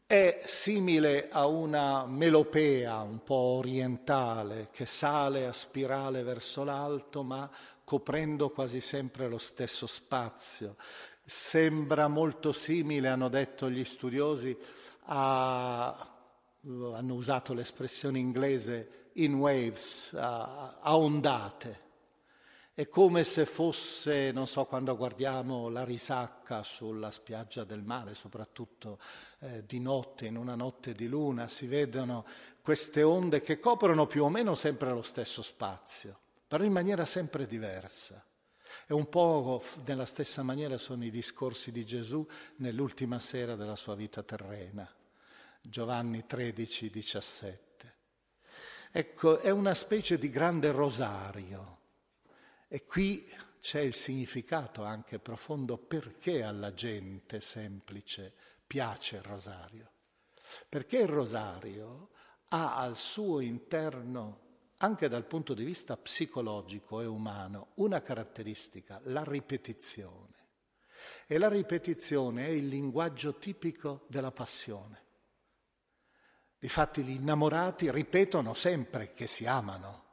È 0.08 0.40
simile 0.46 1.28
a 1.30 1.48
una 1.48 2.06
melopea 2.06 3.02
un 3.02 3.22
po' 3.22 3.58
orientale 3.58 4.70
che 4.72 4.86
sale 4.86 5.46
a 5.46 5.52
spirale 5.52 6.24
verso 6.24 6.64
l'alto, 6.64 7.24
ma 7.24 7.50
coprendo 7.84 8.52
quasi 8.52 8.80
sempre 8.80 9.28
lo 9.28 9.38
stesso 9.38 9.86
spazio. 9.86 10.78
Sembra 11.26 12.08
molto 12.08 12.54
simile, 12.54 13.10
hanno 13.10 13.28
detto 13.28 13.70
gli 13.70 13.84
studiosi, 13.84 14.56
a, 15.06 16.16
hanno 16.94 17.14
usato 17.14 17.54
l'espressione 17.54 18.20
inglese 18.20 19.10
in 19.14 19.36
waves, 19.36 20.14
a, 20.14 20.78
a 20.80 20.98
ondate. 20.98 21.84
È 22.74 22.90
come 22.90 23.24
se 23.24 23.46
fosse, 23.46 24.34
non 24.34 24.48
so, 24.48 24.66
quando 24.66 24.98
guardiamo 24.98 25.70
la 25.70 25.86
risacca 25.86 26.62
sulla 26.62 27.10
spiaggia 27.10 27.64
del 27.64 27.82
mare, 27.82 28.16
soprattutto 28.16 29.00
eh, 29.40 29.64
di 29.66 29.80
notte, 29.80 30.26
in 30.26 30.36
una 30.36 30.56
notte 30.56 30.92
di 30.92 31.08
luna, 31.08 31.48
si 31.48 31.68
vedono 31.68 32.26
queste 32.62 33.02
onde 33.02 33.40
che 33.40 33.62
coprono 33.62 34.08
più 34.08 34.26
o 34.26 34.30
meno 34.30 34.56
sempre 34.56 34.92
lo 34.92 35.04
stesso 35.04 35.42
spazio, 35.42 36.20
però 36.48 36.66
in 36.66 36.74
maniera 36.74 37.06
sempre 37.06 37.48
diversa. 37.48 38.22
E 38.88 38.94
un 38.94 39.08
po' 39.08 39.64
nella 39.86 40.06
stessa 40.06 40.44
maniera 40.44 40.78
sono 40.78 41.06
i 41.06 41.12
discorsi 41.12 41.72
di 41.72 41.86
Gesù 41.86 42.28
nell'ultima 42.58 43.20
sera 43.20 43.56
della 43.56 43.78
sua 43.78 43.96
vita 43.96 44.22
terrena. 44.22 44.95
Giovanni 45.68 46.26
13, 46.26 46.90
17. 46.90 47.96
Ecco, 48.92 49.40
è 49.40 49.50
una 49.50 49.74
specie 49.74 50.18
di 50.18 50.30
grande 50.30 50.72
rosario 50.72 51.80
e 52.68 52.86
qui 52.86 53.28
c'è 53.60 53.80
il 53.82 53.96
significato 53.96 54.84
anche 54.84 55.18
profondo 55.18 55.78
perché 55.78 56.44
alla 56.44 56.74
gente 56.74 57.42
semplice 57.42 58.34
piace 58.66 59.18
il 59.18 59.24
rosario. 59.24 59.92
Perché 60.70 61.00
il 61.00 61.08
rosario 61.08 62.12
ha 62.50 62.78
al 62.78 62.96
suo 62.96 63.40
interno, 63.40 64.42
anche 64.78 65.08
dal 65.08 65.26
punto 65.26 65.56
di 65.56 65.64
vista 65.64 65.98
psicologico 65.98 67.02
e 67.02 67.06
umano, 67.06 67.70
una 67.76 68.02
caratteristica, 68.02 69.02
la 69.06 69.24
ripetizione. 69.24 70.34
E 71.26 71.38
la 71.40 71.50
ripetizione 71.50 72.46
è 72.46 72.50
il 72.50 72.68
linguaggio 72.68 73.40
tipico 73.40 74.06
della 74.08 74.32
passione. 74.32 75.05
Difatti 76.66 77.04
gli 77.04 77.12
innamorati 77.12 77.92
ripetono 77.92 78.56
sempre 78.56 79.14
che 79.14 79.28
si 79.28 79.46
amano. 79.46 80.04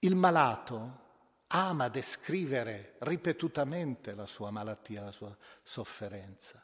Il 0.00 0.16
malato 0.16 0.98
ama 1.46 1.86
descrivere 1.86 2.96
ripetutamente 2.98 4.16
la 4.16 4.26
sua 4.26 4.50
malattia, 4.50 5.04
la 5.04 5.12
sua 5.12 5.32
sofferenza. 5.62 6.60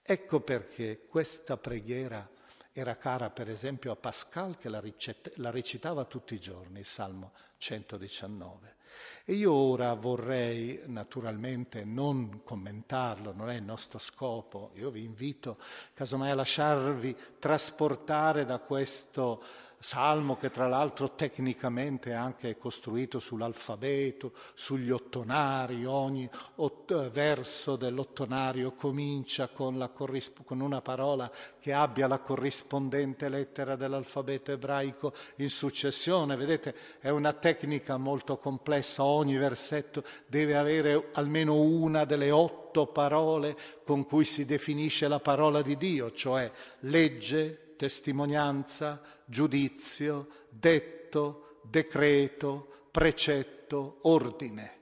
Ecco 0.00 0.40
perché 0.40 1.04
questa 1.06 1.58
preghiera 1.58 2.26
era 2.72 2.96
cara 2.96 3.28
per 3.28 3.50
esempio 3.50 3.92
a 3.92 3.96
Pascal 3.96 4.56
che 4.56 4.70
la, 4.70 5.50
recitava 5.50 6.06
tutti 6.06 6.32
i 6.32 6.40
giorni, 6.40 6.78
il 6.78 6.86
Salmo 6.86 7.34
119. 7.58 8.75
E 9.24 9.34
io 9.34 9.52
ora 9.52 9.94
vorrei 9.94 10.80
naturalmente 10.86 11.84
non 11.84 12.42
commentarlo, 12.44 13.32
non 13.32 13.50
è 13.50 13.56
il 13.56 13.62
nostro 13.62 13.98
scopo, 13.98 14.70
io 14.74 14.90
vi 14.90 15.02
invito 15.02 15.58
casomai 15.94 16.30
a 16.30 16.34
lasciarvi 16.34 17.16
trasportare 17.38 18.44
da 18.44 18.58
questo 18.58 19.42
salmo 19.78 20.36
che 20.36 20.50
tra 20.50 20.66
l'altro 20.68 21.12
tecnicamente 21.14 22.12
anche 22.12 22.50
è 22.50 22.58
costruito 22.58 23.20
sull'alfabeto, 23.20 24.32
sugli 24.54 24.90
ottonari, 24.90 25.84
ogni 25.84 26.28
eh, 26.58 27.10
verso 27.10 27.76
dell'ottonario 27.76 28.72
comincia 28.72 29.48
con, 29.48 29.90
corrisp- 29.94 30.44
con, 30.44 30.60
una 30.60 30.80
parola 30.80 31.30
che 31.58 31.72
abbia 31.72 32.06
la 32.06 32.18
corrispondente 32.18 33.28
lettera 33.28 33.76
dell'alfabeto 33.76 34.52
ebraico 34.52 35.12
in 35.36 35.50
successione. 35.50 36.36
Vedete, 36.36 36.74
è 37.00 37.10
una 37.10 37.32
tecnica 37.32 37.96
molto 37.96 38.38
complessa, 38.38 39.04
ogni 39.04 39.36
versetto 39.36 40.02
deve 40.26 40.56
avere 40.56 41.10
almeno 41.12 41.60
una 41.60 42.04
delle 42.04 42.30
otto 42.30 42.86
parole 42.86 43.56
con 43.84 44.06
cui 44.06 44.24
si 44.24 44.44
definisce 44.44 45.06
la 45.08 45.20
parola 45.20 45.62
di 45.62 45.76
Dio, 45.76 46.12
cioè 46.12 46.50
legge, 46.80 47.65
testimonianza, 47.76 49.00
giudizio, 49.24 50.28
detto, 50.48 51.60
decreto, 51.62 52.88
precetto, 52.90 53.98
ordine. 54.02 54.74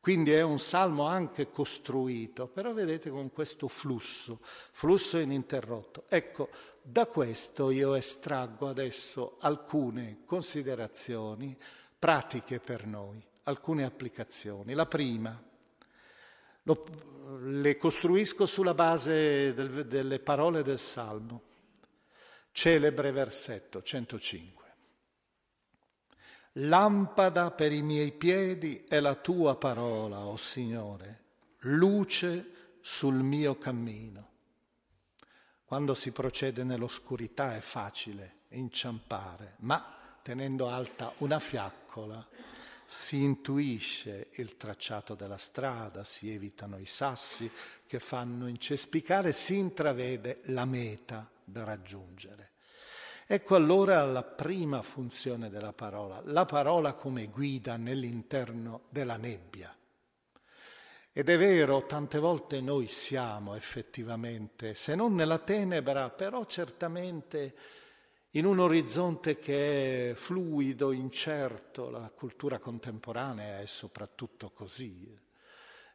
Quindi 0.00 0.32
è 0.32 0.40
un 0.40 0.58
salmo 0.58 1.06
anche 1.06 1.50
costruito, 1.50 2.46
però 2.46 2.72
vedete 2.72 3.10
con 3.10 3.30
questo 3.30 3.68
flusso, 3.68 4.38
flusso 4.40 5.18
ininterrotto. 5.18 6.04
Ecco, 6.08 6.48
da 6.80 7.06
questo 7.06 7.70
io 7.70 7.94
estraggo 7.94 8.66
adesso 8.66 9.36
alcune 9.40 10.22
considerazioni 10.24 11.54
pratiche 11.98 12.60
per 12.60 12.86
noi, 12.86 13.22
alcune 13.42 13.84
applicazioni. 13.84 14.72
La 14.72 14.86
prima, 14.86 15.38
lo, 16.62 16.84
le 17.42 17.76
costruisco 17.76 18.46
sulla 18.46 18.74
base 18.74 19.52
del, 19.52 19.86
delle 19.86 20.18
parole 20.18 20.62
del 20.62 20.78
salmo. 20.78 21.42
Celebre 22.52 23.12
versetto 23.12 23.82
105. 23.82 24.60
Lampada 26.54 27.52
per 27.52 27.72
i 27.72 27.80
miei 27.80 28.12
piedi 28.12 28.84
è 28.88 28.98
la 28.98 29.14
tua 29.14 29.56
parola, 29.56 30.26
o 30.26 30.32
oh 30.32 30.36
Signore, 30.36 31.24
luce 31.60 32.76
sul 32.80 33.22
mio 33.22 33.56
cammino. 33.56 34.28
Quando 35.64 35.94
si 35.94 36.10
procede 36.10 36.64
nell'oscurità 36.64 37.54
è 37.54 37.60
facile 37.60 38.40
inciampare, 38.48 39.54
ma 39.58 40.18
tenendo 40.20 40.68
alta 40.68 41.12
una 41.18 41.38
fiaccola 41.38 42.26
si 42.84 43.22
intuisce 43.22 44.30
il 44.32 44.56
tracciato 44.56 45.14
della 45.14 45.36
strada, 45.36 46.02
si 46.02 46.32
evitano 46.32 46.76
i 46.78 46.86
sassi 46.86 47.48
che 47.86 48.00
fanno 48.00 48.48
incespicare, 48.48 49.32
si 49.32 49.56
intravede 49.56 50.40
la 50.46 50.64
meta 50.64 51.30
da 51.50 51.64
raggiungere. 51.64 52.52
Ecco 53.26 53.54
allora 53.54 54.04
la 54.04 54.24
prima 54.24 54.82
funzione 54.82 55.50
della 55.50 55.72
parola, 55.72 56.20
la 56.24 56.44
parola 56.44 56.94
come 56.94 57.26
guida 57.26 57.76
nell'interno 57.76 58.86
della 58.88 59.16
nebbia. 59.16 59.72
Ed 61.12 61.28
è 61.28 61.38
vero, 61.38 61.86
tante 61.86 62.18
volte 62.18 62.60
noi 62.60 62.88
siamo 62.88 63.54
effettivamente, 63.54 64.74
se 64.74 64.94
non 64.94 65.14
nella 65.14 65.38
tenebra, 65.38 66.10
però 66.10 66.44
certamente 66.46 67.54
in 68.30 68.46
un 68.46 68.60
orizzonte 68.60 69.38
che 69.38 70.10
è 70.10 70.14
fluido, 70.14 70.92
incerto, 70.92 71.90
la 71.90 72.10
cultura 72.14 72.58
contemporanea 72.58 73.60
è 73.60 73.66
soprattutto 73.66 74.50
così. 74.50 75.12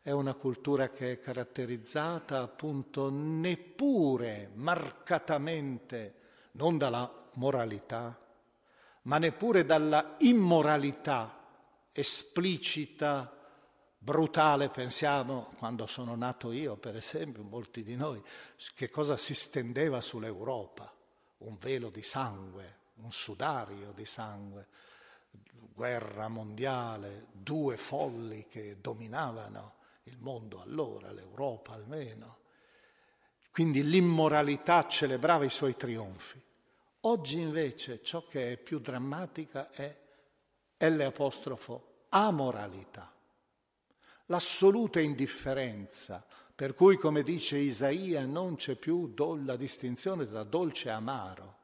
È 0.06 0.12
una 0.12 0.36
cultura 0.36 0.92
che 0.92 1.14
è 1.14 1.20
caratterizzata 1.20 2.40
appunto 2.40 3.10
neppure 3.10 4.52
marcatamente, 4.54 6.14
non 6.52 6.78
dalla 6.78 7.12
moralità, 7.34 8.16
ma 9.02 9.18
neppure 9.18 9.66
dalla 9.66 10.14
immoralità 10.20 11.48
esplicita, 11.92 13.36
brutale, 13.98 14.70
pensiamo, 14.70 15.52
quando 15.58 15.88
sono 15.88 16.16
nato 16.16 16.52
io, 16.52 16.76
per 16.78 16.96
esempio, 16.96 17.42
molti 17.42 17.82
di 17.82 17.96
noi, 17.96 18.22
che 18.76 18.92
cosa 18.92 19.18
si 19.18 19.34
stendeva 19.34 20.02
sull'Europa 20.02 20.94
un 21.38 21.58
velo 21.58 21.90
di 21.90 22.04
sangue, 22.04 22.78
un 22.98 23.12
sudario 23.12 23.92
di 23.92 24.06
sangue. 24.06 24.68
guerra 25.74 26.28
mondiale, 26.28 27.26
due 27.32 27.76
folli 27.76 28.46
che 28.48 28.80
dominavano 28.80 29.75
il 30.08 30.18
mondo 30.20 30.62
allora, 30.62 31.12
l'Europa 31.12 31.74
almeno. 31.74 32.40
Quindi 33.52 33.84
l'immoralità 33.84 34.88
celebrava 34.88 35.46
i 35.46 35.50
suoi 35.50 35.76
trionfi. 35.76 36.40
Oggi 37.02 37.40
invece 37.40 38.04
ciò 38.04 38.28
che 38.28 38.52
è 38.52 38.58
più 38.58 38.80
drammatica 38.80 39.72
è 39.72 39.98
L 40.78 41.00
apostrofo 41.00 42.06
amoralità, 42.10 43.12
l'assoluta 44.26 45.00
indifferenza, 45.00 46.26
per 46.54 46.76
cui 46.76 46.98
come 46.98 47.24
dice 47.24 47.58
Isaia 47.58 48.26
non 48.26 48.56
c'è 48.56 48.76
più 48.76 49.14
la 49.44 49.56
distinzione 49.56 50.28
tra 50.28 50.44
dolce 50.44 50.90
e 50.90 50.92
amaro, 50.92 51.58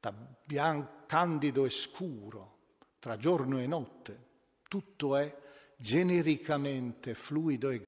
tra 0.00 0.12
bian- 0.44 1.04
candido 1.06 1.64
e 1.64 1.70
scuro, 1.70 2.56
tra 2.98 3.16
giorno 3.16 3.60
e 3.60 3.66
notte, 3.66 4.26
tutto 4.68 5.16
è 5.16 5.46
genericamente 5.78 7.14
fluido 7.14 7.70
e 7.70 7.87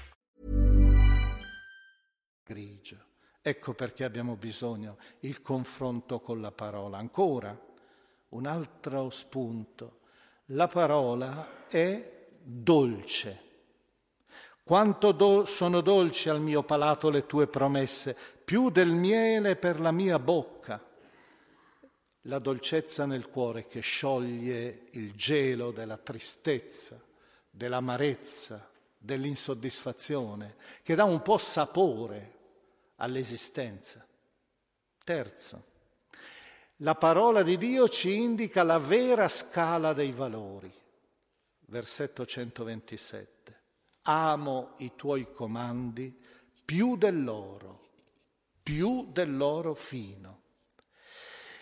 Ecco 3.43 3.73
perché 3.73 4.03
abbiamo 4.03 4.35
bisogno 4.35 4.97
il 5.21 5.41
confronto 5.41 6.19
con 6.19 6.41
la 6.41 6.51
parola. 6.51 6.99
Ancora 6.99 7.59
un 8.29 8.45
altro 8.45 9.09
spunto. 9.09 9.99
La 10.47 10.67
parola 10.67 11.67
è 11.67 12.27
dolce. 12.39 13.49
Quanto 14.63 15.11
do- 15.11 15.45
sono 15.45 15.81
dolci 15.81 16.29
al 16.29 16.39
mio 16.39 16.61
palato 16.61 17.09
le 17.09 17.25
tue 17.25 17.47
promesse, 17.47 18.15
più 18.45 18.69
del 18.69 18.91
miele 18.91 19.55
per 19.55 19.79
la 19.79 19.91
mia 19.91 20.19
bocca. 20.19 20.79
La 22.25 22.37
dolcezza 22.37 23.07
nel 23.07 23.27
cuore 23.27 23.65
che 23.65 23.79
scioglie 23.79 24.83
il 24.91 25.15
gelo 25.15 25.71
della 25.71 25.97
tristezza, 25.97 27.01
dell'amarezza, 27.49 28.69
dell'insoddisfazione, 28.99 30.57
che 30.83 30.93
dà 30.93 31.05
un 31.05 31.23
po' 31.23 31.39
sapore 31.39 32.39
all'esistenza. 33.01 34.05
Terzo, 35.03 35.65
la 36.77 36.95
parola 36.95 37.43
di 37.43 37.57
Dio 37.57 37.89
ci 37.89 38.13
indica 38.13 38.63
la 38.63 38.77
vera 38.77 39.27
scala 39.27 39.93
dei 39.93 40.11
valori. 40.11 40.71
Versetto 41.65 42.25
127. 42.25 43.59
Amo 44.03 44.73
i 44.77 44.93
tuoi 44.95 45.31
comandi 45.33 46.15
più 46.63 46.95
dell'oro, 46.95 47.89
più 48.61 49.07
dell'oro 49.11 49.73
fino. 49.73 50.39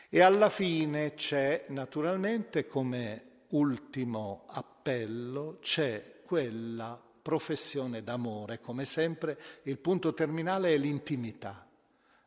E 0.10 0.22
alla 0.22 0.50
fine 0.50 1.14
c'è, 1.14 1.66
naturalmente, 1.70 2.68
come 2.68 3.44
ultimo 3.50 4.46
appello, 4.48 5.60
c'è 5.62 6.22
quella 6.26 7.09
professione 7.22 8.04
d'amore. 8.04 8.60
Come 8.60 8.86
sempre 8.86 9.38
il 9.64 9.78
punto 9.78 10.14
terminale 10.14 10.74
è 10.74 10.78
l'intimità. 10.78 11.68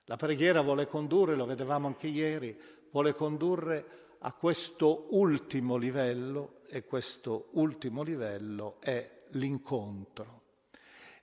La 0.06 0.16
preghiera 0.16 0.60
vuole 0.60 0.86
condurre, 0.86 1.36
lo 1.36 1.46
vedevamo 1.46 1.86
anche 1.86 2.08
ieri, 2.08 2.58
vuole 2.90 3.14
condurre 3.14 4.00
a 4.18 4.32
questo 4.32 5.06
ultimo 5.10 5.76
livello 5.76 6.60
e 6.68 6.84
questo 6.84 7.48
ultimo 7.52 8.02
livello 8.02 8.76
è 8.80 9.22
l'incontro. 9.30 10.40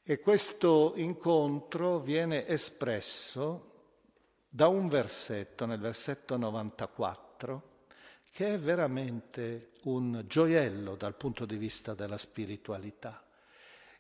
E 0.03 0.19
questo 0.19 0.93
incontro 0.95 1.99
viene 1.99 2.47
espresso 2.47 3.65
da 4.49 4.67
un 4.67 4.88
versetto, 4.88 5.65
nel 5.65 5.79
versetto 5.79 6.36
94, 6.36 7.69
che 8.32 8.55
è 8.55 8.58
veramente 8.58 9.71
un 9.84 10.23
gioiello 10.25 10.95
dal 10.95 11.15
punto 11.15 11.45
di 11.45 11.58
vista 11.58 11.93
della 11.93 12.17
spiritualità 12.17 13.23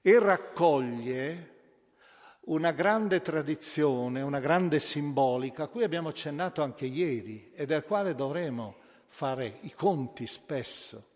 e 0.01 0.19
raccoglie 0.19 1.57
una 2.49 2.71
grande 2.71 3.21
tradizione, 3.21 4.21
una 4.21 4.39
grande 4.39 4.79
simbolica, 4.79 5.63
a 5.63 5.67
cui 5.67 5.83
abbiamo 5.83 6.09
accennato 6.09 6.63
anche 6.63 6.85
ieri 6.85 7.51
e 7.53 7.65
del 7.65 7.83
quale 7.83 8.15
dovremo 8.15 8.75
fare 9.07 9.57
i 9.61 9.73
conti 9.73 10.25
spesso 10.25 11.07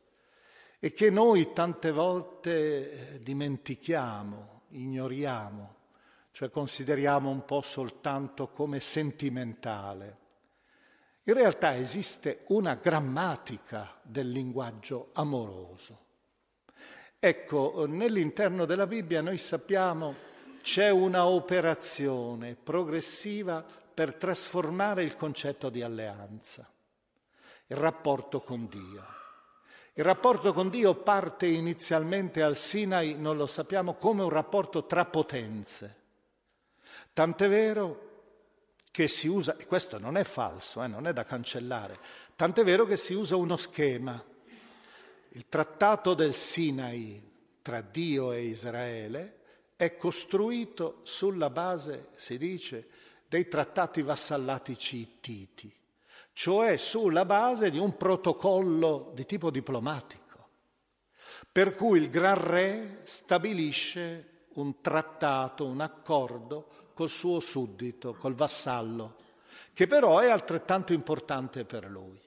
e 0.79 0.91
che 0.91 1.09
noi 1.09 1.53
tante 1.53 1.91
volte 1.91 3.13
eh, 3.13 3.19
dimentichiamo, 3.19 4.63
ignoriamo, 4.69 5.75
cioè 6.31 6.49
consideriamo 6.49 7.29
un 7.29 7.45
po' 7.45 7.61
soltanto 7.61 8.49
come 8.49 8.79
sentimentale. 8.79 10.17
In 11.23 11.35
realtà 11.35 11.75
esiste 11.75 12.43
una 12.47 12.75
grammatica 12.75 13.97
del 14.03 14.29
linguaggio 14.29 15.11
amoroso. 15.13 16.02
Ecco, 17.25 17.85
nell'interno 17.87 18.65
della 18.65 18.85
Bibbia 18.85 19.21
noi 19.21 19.37
sappiamo 19.37 20.13
c'è 20.61 20.89
una 20.89 21.25
operazione 21.25 22.57
progressiva 22.61 23.63
per 23.93 24.15
trasformare 24.15 25.03
il 25.03 25.15
concetto 25.15 25.69
di 25.69 25.81
alleanza, 25.81 26.69
il 27.67 27.77
rapporto 27.77 28.41
con 28.41 28.67
Dio. 28.67 29.05
Il 29.93 30.03
rapporto 30.03 30.51
con 30.51 30.69
Dio 30.69 30.95
parte 30.95 31.45
inizialmente 31.45 32.43
al 32.43 32.57
Sinai, 32.57 33.15
non 33.17 33.37
lo 33.37 33.47
sappiamo, 33.47 33.93
come 33.93 34.21
un 34.21 34.29
rapporto 34.29 34.85
tra 34.85 35.05
potenze. 35.05 35.95
Tant'è 37.13 37.47
vero 37.47 38.09
che 38.91 39.07
si 39.07 39.29
usa, 39.29 39.55
e 39.55 39.65
questo 39.65 39.97
non 39.97 40.17
è 40.17 40.25
falso, 40.25 40.83
eh, 40.83 40.87
non 40.87 41.07
è 41.07 41.13
da 41.13 41.23
cancellare, 41.23 41.97
tant'è 42.35 42.65
vero 42.65 42.85
che 42.85 42.97
si 42.97 43.13
usa 43.13 43.37
uno 43.37 43.55
schema 43.55 44.21
il 45.35 45.47
trattato 45.47 46.13
del 46.13 46.33
Sinai 46.35 47.31
tra 47.61 47.81
Dio 47.81 48.31
e 48.31 48.43
Israele 48.43 49.39
è 49.75 49.97
costruito 49.97 50.99
sulla 51.03 51.49
base, 51.49 52.09
si 52.15 52.37
dice, 52.37 52.87
dei 53.27 53.47
trattati 53.47 54.03
vassallatici 54.03 54.97
ittiti, 54.97 55.73
cioè 56.33 56.77
sulla 56.77 57.25
base 57.25 57.71
di 57.71 57.79
un 57.79 57.97
protocollo 57.97 59.11
di 59.15 59.25
tipo 59.25 59.49
diplomatico, 59.49 60.49
per 61.51 61.73
cui 61.73 61.99
il 61.99 62.11
Gran 62.11 62.39
Re 62.39 62.99
stabilisce 63.03 64.45
un 64.53 64.81
trattato, 64.81 65.65
un 65.65 65.81
accordo 65.81 66.91
col 66.93 67.09
suo 67.09 67.39
suddito, 67.39 68.13
col 68.13 68.35
vassallo, 68.35 69.15
che 69.73 69.87
però 69.87 70.19
è 70.19 70.29
altrettanto 70.29 70.93
importante 70.93 71.65
per 71.65 71.89
lui. 71.89 72.21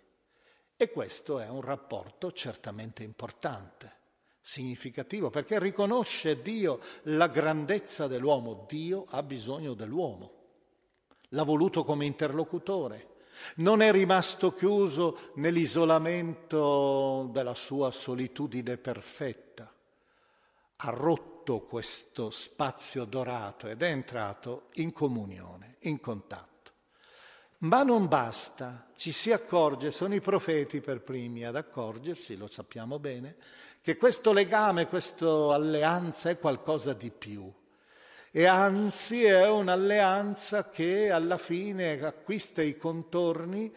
E 0.79 0.91
questo 0.91 1.41
è 1.41 1.49
un 1.49 1.63
rapporto 1.63 2.33
certamente 2.33 3.03
importante, 3.03 3.95
significativo, 4.43 5.31
perché 5.31 5.59
riconosce 5.59 6.43
Dio 6.43 6.81
la 7.05 7.29
grandezza 7.29 8.07
dell'uomo. 8.07 8.67
Dio 8.69 9.05
ha 9.09 9.23
bisogno 9.23 9.73
dell'uomo, 9.73 10.33
l'ha 11.31 11.45
voluto 11.45 11.83
come 11.83 12.05
interlocutore. 12.05 13.15
Non 13.57 13.81
è 13.81 13.91
rimasto 13.91 14.53
chiuso 14.53 15.33
nell'isolamento 15.37 17.29
della 17.33 17.55
sua 17.55 17.91
solitudine 17.91 18.77
perfetta. 18.77 19.73
Ha 20.77 20.91
rotto 20.91 21.61
questo 21.61 22.31
spazio 22.31 23.05
dorato 23.07 23.69
ed 23.69 23.83
è 23.83 23.89
entrato 23.89 24.69
in 24.75 24.93
comunione, 24.93 25.77
in 25.81 26.01
contatto. 26.01 26.56
Ma 27.67 27.83
non 27.83 28.07
basta, 28.07 28.87
ci 28.95 29.11
si 29.11 29.33
accorge, 29.33 29.91
sono 29.91 30.15
i 30.15 30.21
profeti 30.21 30.81
per 30.81 31.01
primi 31.01 31.45
ad 31.45 31.57
accorgersi, 31.57 32.37
lo 32.37 32.47
sappiamo 32.49 33.01
bene, 33.01 33.35
che 33.83 33.97
questo 33.97 34.33
legame, 34.33 34.87
questa 34.87 35.27
alleanza 35.53 36.31
è 36.31 36.39
qualcosa 36.39 36.93
di 36.93 37.11
più. 37.11 37.53
E 38.31 38.45
anzi 38.47 39.25
è 39.25 39.49
un'alleanza 39.49 40.69
che 40.69 41.11
alla 41.11 41.39
fine 41.39 42.01
acquista 42.05 42.63
i 42.63 42.77
contorni 42.77 43.75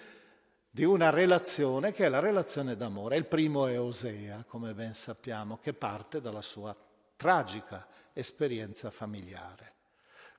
di 0.70 0.84
una 0.84 1.10
relazione 1.10 1.92
che 1.92 2.06
è 2.06 2.10
la 2.10 2.20
relazione 2.20 2.76
d'amore. 2.76 3.18
Il 3.18 3.26
primo 3.26 3.66
è 3.66 3.80
Osea, 3.80 4.46
come 4.48 4.76
ben 4.76 4.94
sappiamo, 4.94 5.58
che 5.58 5.74
parte 5.74 6.22
dalla 6.22 6.44
sua 6.44 6.76
tragica 7.16 7.88
esperienza 8.14 8.92
familiare, 8.92 9.74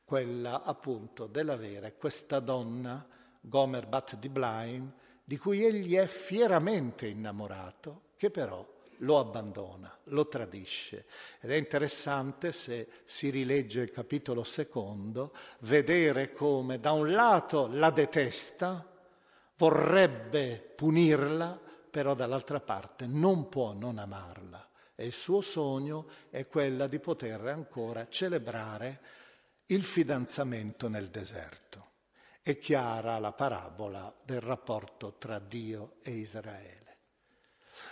quella 0.05 0.63
appunto 0.63 1.27
dell'avere 1.27 1.97
questa 1.97 2.39
donna, 2.39 3.19
Gomer 3.41 3.87
Bat 3.87 4.17
di 4.17 4.29
Blaim, 4.29 4.93
di 5.25 5.39
cui 5.39 5.65
egli 5.65 5.95
è 5.95 6.07
fieramente 6.07 7.07
innamorato, 7.07 8.03
che 8.17 8.31
però 8.31 8.67
lo 8.99 9.19
abbandona, 9.19 9.97
lo 10.05 10.29
tradisce. 10.29 11.07
Ed 11.41 11.51
è 11.51 11.55
interessante, 11.55 12.53
se 12.53 12.89
si 13.05 13.31
rilegge 13.31 13.81
il 13.81 13.91
capitolo 13.91 14.45
secondo, 14.45 15.33
vedere 15.61 16.33
come 16.33 16.81
da 16.81 16.93
un 16.93 17.11
lato 17.11 17.69
la 17.69 17.91
detesta, 17.91 18.87
vorrebbe 19.57 20.73
punirla, 20.75 21.59
però 21.91 22.15
dall'altra 22.15 22.61
parte 22.61 23.07
non 23.07 23.49
può 23.49 23.73
non 23.73 23.99
amarla. 23.99 24.69
E 24.95 25.07
il 25.07 25.13
suo 25.13 25.41
sogno 25.41 26.07
è 26.29 26.47
quella 26.47 26.87
di 26.87 26.99
poter 26.99 27.47
ancora 27.47 28.07
celebrare 28.09 29.01
il 29.67 29.83
fidanzamento 29.83 30.89
nel 30.89 31.09
deserto. 31.09 31.90
È 32.43 32.59
chiara 32.59 33.19
la 33.19 33.33
parabola 33.33 34.13
del 34.25 34.41
rapporto 34.41 35.17
tra 35.19 35.39
Dio 35.39 35.97
e 36.03 36.13
Israele. 36.13 36.79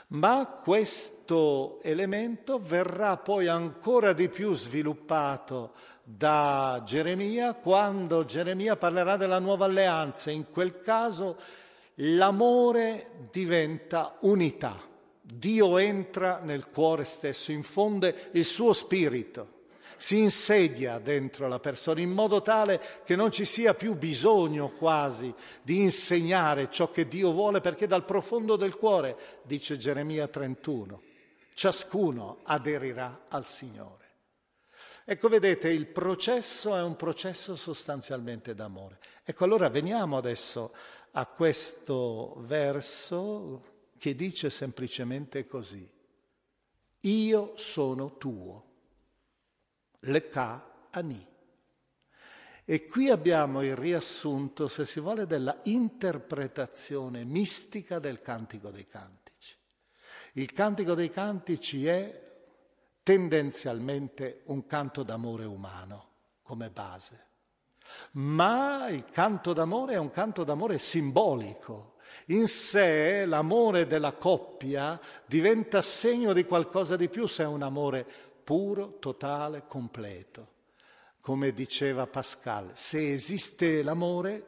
Ma 0.09 0.47
questo 0.63 1.81
elemento 1.83 2.59
verrà 2.59 3.19
poi 3.19 3.47
ancora 3.47 4.15
di 4.15 4.29
più 4.29 4.55
sviluppato 4.55 5.75
da 6.03 6.81
Geremia 6.87 7.53
quando 7.53 8.25
Geremia 8.25 8.77
parlerà 8.77 9.19
della 9.19 9.39
nuova 9.39 9.67
alleanza. 9.67 10.31
In 10.31 10.51
quel 10.51 10.81
caso 10.81 11.37
l'amore 11.97 13.29
diventa 13.31 14.17
unità. 14.21 14.81
Dio 15.21 15.77
entra 15.77 16.41
nel 16.43 16.71
cuore 16.71 17.05
stesso, 17.05 17.53
infonde 17.53 18.31
il 18.33 18.47
suo 18.47 18.73
spirito, 18.73 19.58
si 19.99 20.21
insedia 20.21 20.99
dentro 20.99 21.49
la 21.49 21.59
persona 21.59 22.01
in 22.01 22.11
modo 22.11 22.41
tale 22.41 22.81
che 23.05 23.17
non 23.17 23.31
ci 23.31 23.45
sia 23.45 23.75
più 23.75 23.95
bisogno 23.95 24.71
quasi 24.71 25.35
di 25.61 25.81
insegnare 25.81 26.71
ciò 26.71 26.91
che 26.91 27.07
Dio 27.07 27.33
vuole, 27.33 27.61
perché 27.61 27.87
dal 27.87 28.05
profondo 28.05 28.57
del 28.57 28.77
cuore, 28.77 29.43
dice 29.43 29.77
Geremia 29.77 30.29
31, 30.29 31.03
ciascuno 31.53 32.39
aderirà 32.45 33.25
al 33.29 33.45
Signore. 33.45 33.97
Ecco, 35.05 35.29
vedete, 35.29 35.71
il 35.71 35.87
processo 35.87 36.77
è 36.77 36.83
un 36.83 36.95
processo 36.95 37.57
sostanzialmente 37.57 38.55
d'amore. 38.55 38.99
Ecco, 39.25 39.45
allora 39.45 39.69
veniamo 39.69 40.17
adesso 40.17 40.73
a 41.13 41.27
questo 41.27 42.37
verso 42.41 43.77
che 43.99 44.15
dice 44.15 44.51
semplicemente 44.51 45.47
così, 45.47 45.91
io 47.03 47.53
sono 47.57 48.17
tuo, 48.19 48.67
le 50.01 50.29
ka 50.29 50.89
ani. 50.91 51.27
E 52.65 52.87
qui 52.87 53.09
abbiamo 53.09 53.63
il 53.63 53.77
riassunto, 53.77 54.69
se 54.69 54.85
si 54.85 55.01
vuole, 55.01 55.27
della 55.27 55.59
interpretazione 55.65 57.25
mistica 57.25 57.99
del 57.99 58.21
Cantico 58.21 58.71
dei 58.71 58.87
Cantici. 58.87 59.57
Il 60.35 60.53
Cantico 60.53 60.95
dei 60.95 61.11
Cantici 61.11 61.87
è 61.87 62.27
tendenzialmente 63.03 64.43
un 64.47 64.67
canto 64.67 65.03
d'amore 65.03 65.45
umano 65.45 66.07
come 66.43 66.69
base 66.69 67.27
ma 68.13 68.89
il 68.89 69.05
canto 69.11 69.53
d'amore 69.53 69.95
è 69.95 69.99
un 69.99 70.11
canto 70.11 70.45
d'amore 70.45 70.79
simbolico. 70.79 71.95
In 72.27 72.47
sé 72.47 73.25
l'amore 73.25 73.87
della 73.87 74.13
coppia 74.13 75.01
diventa 75.27 75.83
segno 75.83 76.33
di 76.33 76.45
qualcosa 76.45 76.97
di 76.97 77.09
più 77.09 77.27
se 77.27 77.43
è 77.43 77.47
un 77.47 77.63
amore 77.63 78.07
puro, 78.49 78.97
totale, 78.99 79.65
completo. 79.67 80.55
Come 81.21 81.53
diceva 81.53 82.07
Pascal, 82.07 82.71
se 82.75 83.13
esiste 83.13 83.83
l'amore, 83.83 84.47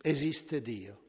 esiste 0.00 0.62
Dio. 0.62 1.00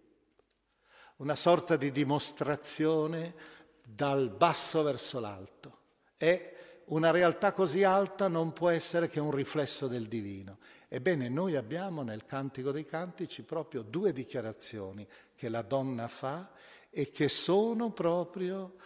Una 1.17 1.35
sorta 1.35 1.77
di 1.77 1.91
dimostrazione 1.91 3.35
dal 3.83 4.31
basso 4.31 4.81
verso 4.81 5.19
l'alto. 5.19 5.77
È 6.17 6.55
una 6.85 7.11
realtà 7.11 7.53
così 7.53 7.83
alta 7.83 8.27
non 8.27 8.51
può 8.51 8.69
essere 8.69 9.09
che 9.09 9.19
un 9.19 9.29
riflesso 9.29 9.87
del 9.87 10.07
divino. 10.07 10.57
Ebbene, 10.87 11.29
noi 11.29 11.55
abbiamo 11.55 12.01
nel 12.01 12.25
Cantico 12.25 12.71
dei 12.71 12.87
Cantici 12.87 13.43
proprio 13.43 13.83
due 13.83 14.11
dichiarazioni 14.11 15.07
che 15.35 15.49
la 15.49 15.61
donna 15.61 16.07
fa 16.07 16.49
e 16.89 17.11
che 17.11 17.29
sono 17.29 17.91
proprio 17.91 18.77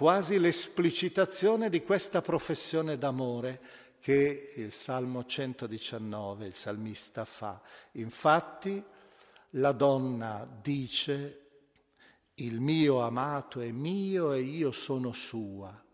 quasi 0.00 0.38
l'esplicitazione 0.38 1.68
di 1.68 1.82
questa 1.82 2.22
professione 2.22 2.96
d'amore 2.96 3.60
che 4.00 4.54
il 4.56 4.72
Salmo 4.72 5.26
119, 5.26 6.46
il 6.46 6.54
salmista 6.54 7.26
fa. 7.26 7.60
Infatti 7.92 8.82
la 9.50 9.72
donna 9.72 10.48
dice, 10.62 11.48
il 12.36 12.60
mio 12.62 13.02
amato 13.02 13.60
è 13.60 13.70
mio 13.72 14.32
e 14.32 14.40
io 14.40 14.72
sono 14.72 15.12
sua, 15.12 15.84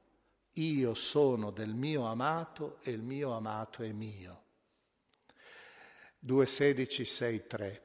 io 0.53 0.95
sono 0.95 1.51
del 1.51 1.75
mio 1.75 2.07
amato 2.07 2.79
e 2.83 2.92
il 2.92 3.03
mio 3.03 3.33
amato 3.33 3.83
è 3.83 3.90
mio. 3.90 4.42
2.16.6.3. 6.25 7.81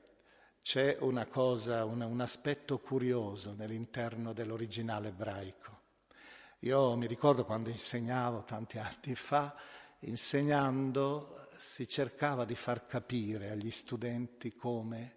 C'è 0.61 0.97
una 0.99 1.25
cosa, 1.25 1.83
un, 1.83 2.01
un 2.01 2.21
aspetto 2.21 2.77
curioso 2.77 3.55
nell'interno 3.57 4.33
dell'originale 4.33 5.07
ebraico. 5.07 5.80
Io 6.63 6.95
mi 6.95 7.07
ricordo 7.07 7.43
quando 7.43 7.69
insegnavo 7.69 8.43
tanti 8.43 8.77
anni 8.77 9.15
fa, 9.15 9.55
insegnando 10.01 11.47
si 11.57 11.87
cercava 11.87 12.45
di 12.45 12.55
far 12.55 12.85
capire 12.85 13.49
agli 13.49 13.71
studenti 13.71 14.55
come 14.55 15.15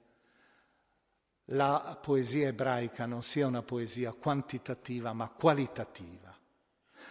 la 1.48 1.98
poesia 2.00 2.48
ebraica 2.48 3.04
non 3.04 3.22
sia 3.22 3.46
una 3.46 3.62
poesia 3.62 4.12
quantitativa 4.12 5.12
ma 5.12 5.28
qualitativa, 5.28 6.34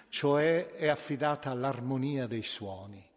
cioè 0.10 0.68
è 0.68 0.88
affidata 0.88 1.52
all'armonia 1.52 2.26
dei 2.26 2.44
suoni 2.44 3.12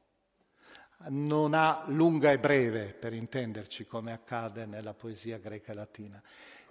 non 1.09 1.55
ha 1.55 1.85
lunga 1.87 2.33
e 2.33 2.39
breve, 2.39 2.93
per 2.93 3.13
intenderci, 3.13 3.87
come 3.87 4.13
accade 4.13 4.67
nella 4.67 4.95
poesia 4.95 5.39
greca 5.39 5.73
e 5.73 5.75
latina. 5.75 6.23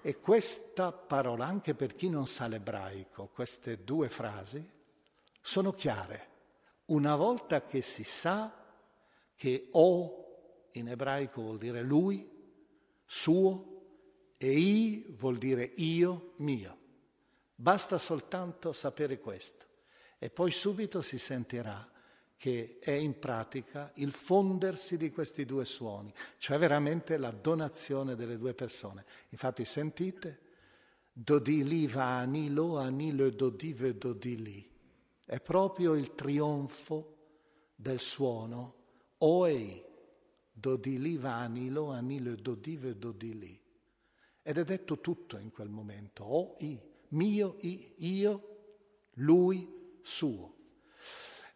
E 0.08 0.20
questa 0.20 0.92
parola, 0.92 1.48
anche 1.48 1.74
per 1.74 1.96
chi 1.96 2.10
non 2.10 2.28
sa 2.28 2.46
l'ebraico, 2.46 3.32
queste 3.34 3.84
due 3.84 4.08
frasi 4.08 4.64
sono 5.42 5.74
chiare. 5.74 6.28
Una 6.86 7.16
volta 7.16 7.66
che 7.66 7.82
si 7.82 8.04
sa 8.04 8.54
che 9.34 9.68
o 9.72 10.68
in 10.74 10.90
ebraico 10.90 11.42
vuol 11.42 11.58
dire 11.58 11.82
lui, 11.82 12.24
suo, 13.04 13.82
e 14.38 14.52
i 14.52 15.06
vuol 15.18 15.40
dire 15.40 15.72
io, 15.78 16.34
mio. 16.36 16.78
Basta 17.56 17.98
soltanto 17.98 18.74
sapere 18.74 19.20
questo 19.20 19.66
e 20.20 20.30
poi 20.30 20.52
subito 20.52 21.02
si 21.02 21.18
sentirà 21.18 21.84
che 22.38 22.78
è 22.80 22.92
in 22.92 23.18
pratica 23.18 23.92
il 23.96 24.12
fondersi 24.12 24.98
di 24.98 25.10
questi 25.12 25.46
due 25.46 25.66
suoni, 25.66 26.14
cioè 26.38 26.58
veramente 26.58 27.18
la 27.18 27.32
donazione 27.32 28.16
delle 28.16 28.38
due 28.38 28.54
persone. 28.54 29.06
Infatti 29.30 29.66
sentite, 29.66 30.40
dodili 31.12 31.88
va 31.88 32.20
anilo, 32.20 32.78
anilo 32.78 33.30
dodive 33.30 33.98
dodili. 33.98 34.70
È 35.24 35.40
proprio 35.40 35.96
il 35.96 36.14
trionfo 36.14 37.16
del 37.76 38.00
suono 38.00 38.84
oei, 39.20 39.84
dodili 40.52 41.18
va 41.18 41.40
anilo, 41.40 41.92
anilo 41.92 42.36
dodive 42.36 42.98
dodili. 42.98 43.60
Ed 44.42 44.58
è 44.58 44.64
detto 44.64 45.00
tutto 45.00 45.38
in 45.38 45.52
quel 45.52 45.70
momento, 45.70 46.24
o 46.24 46.56
i, 46.60 46.80
mio, 47.10 47.56
i, 47.62 47.94
io, 47.98 48.58
lui, 49.14 50.00
suo. 50.02 50.54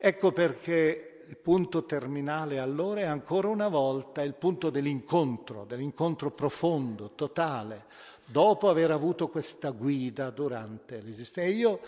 Ecco 0.01 0.31
perché 0.31 1.25
il 1.27 1.35
punto 1.35 1.83
terminale 1.83 2.57
allora 2.57 3.01
è 3.01 3.05
ancora 3.05 3.49
una 3.49 3.67
volta 3.67 4.21
il 4.21 4.33
punto 4.33 4.69
dell'incontro, 4.69 5.65
dell'incontro 5.65 6.31
profondo, 6.31 7.11
totale, 7.15 7.83
dopo 8.23 8.69
aver 8.69 8.91
avuto 8.91 9.27
questa 9.27 9.71
guida 9.71 10.29
durante 10.29 11.01
l'esistenza. 11.01 11.51
Io 11.51 11.81